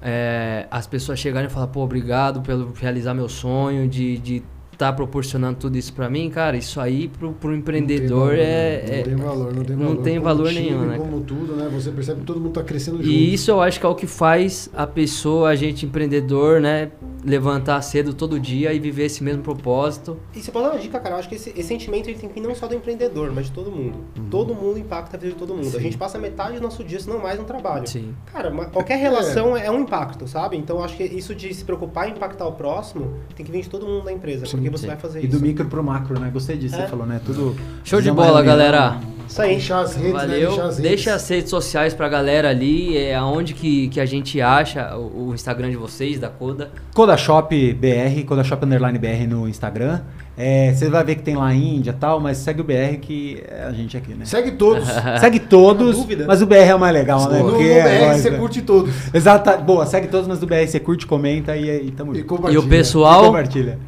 [0.01, 4.47] é, as pessoas chegarem e falar, pô, obrigado pelo realizar meu sonho, de estar
[4.81, 9.01] tá proporcionando tudo isso pra mim, cara, isso aí pro, pro empreendedor é, Não é-
[9.03, 10.01] tem valor, não tem não valor.
[10.01, 11.69] tem Como valor nenhum, né, Como tudo, né?
[11.71, 13.07] Você percebe que todo mundo tá crescendo junto.
[13.07, 16.89] E isso eu acho que é o que faz a pessoa, a gente empreendedor, né,
[17.23, 20.17] levantar cedo todo dia e viver esse mesmo propósito.
[20.35, 22.29] E você pode dar uma dica, cara, eu acho que esse, esse sentimento ele tem
[22.29, 23.99] que vir não só do empreendedor, mas de todo mundo.
[24.17, 24.29] Uhum.
[24.29, 25.75] Todo mundo impacta a vida de todo mundo.
[25.75, 27.87] A gente passa metade do nosso dia, se não mais, no trabalho.
[27.87, 28.13] Sim.
[28.31, 29.69] Cara, uma- qualquer relação é.
[29.69, 30.57] um impacto, sabe?
[30.57, 33.61] Então eu acho que isso de se preocupar em impactar o próximo tem que vir
[33.61, 34.87] de todo mundo da empresa, porque você sim.
[34.87, 35.37] vai fazer E isso.
[35.37, 36.29] do micro pro macro, né?
[36.31, 36.81] Gostei disso, É.
[36.81, 37.21] você falou, né?
[37.25, 37.55] Tudo.
[37.83, 38.99] Show de bola, galera.
[39.31, 39.51] Isso aí.
[39.51, 40.19] Deixar as redes, né?
[40.19, 40.49] Valeu.
[40.49, 40.91] Deixar as redes.
[40.91, 45.29] Deixa as redes sociais pra galera ali, é aonde que, que a gente acha o,
[45.29, 46.69] o Instagram de vocês, da Coda.
[46.93, 50.01] Codashop BR, Codashop Underline BR no Instagram.
[50.37, 53.41] É, você vai ver que tem lá Índia e tal, mas segue o BR que
[53.47, 54.25] é a gente aqui, né?
[54.25, 54.87] Segue todos.
[55.19, 57.39] Segue todos, mas o BR é o mais legal, né?
[57.39, 58.37] no, no BR é você né?
[58.37, 58.93] curte todos.
[59.13, 62.27] Exato, boa, segue todos, mas do BR você curte, comenta e, e tamo E junto.
[62.27, 62.61] compartilha.
[62.61, 63.79] E o pessoal, E compartilha.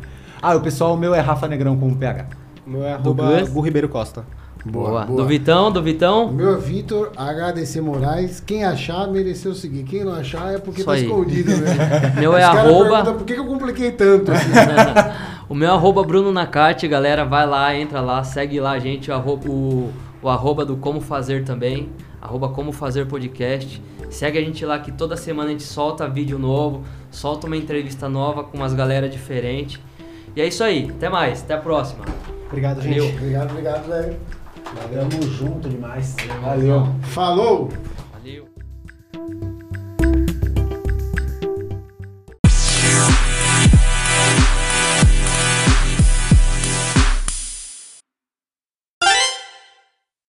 [0.41, 2.26] Ah, o pessoal, o meu é Rafa Negrão com PH.
[2.66, 3.41] O meu é arroba?
[3.46, 4.24] Gu Ribeiro Costa.
[4.66, 5.05] Boa.
[5.05, 6.32] Do Vitão, do O Vitão.
[6.32, 8.39] meu é Vitor HDC Moraes.
[8.39, 9.84] Quem achar, mereceu seguir.
[9.84, 11.05] Quem não achar é porque Isso tá aí.
[11.05, 12.14] escondido, né?
[12.20, 14.32] Meu Os é arroba- Por que, eu compliquei tanto?
[14.32, 14.49] assim?
[15.49, 19.11] O meu é arroba Bruno Nakati, galera, vai lá, entra lá, segue lá a gente,
[19.11, 19.91] o, arroba- o,
[20.22, 21.89] o arroba do Como Fazer também,
[22.22, 23.80] arroba Como Fazer Podcast.
[24.09, 28.07] Segue a gente lá que toda semana a gente solta vídeo novo, solta uma entrevista
[28.07, 29.80] nova com umas galera diferentes.
[30.36, 32.05] E é isso aí, até mais, até a próxima.
[32.47, 32.99] Obrigado, gente.
[32.99, 33.14] Valeu.
[33.16, 34.18] obrigado, obrigado, velho.
[34.76, 36.15] Tamo junto demais.
[36.41, 36.88] Valeu.
[37.03, 37.69] Falou!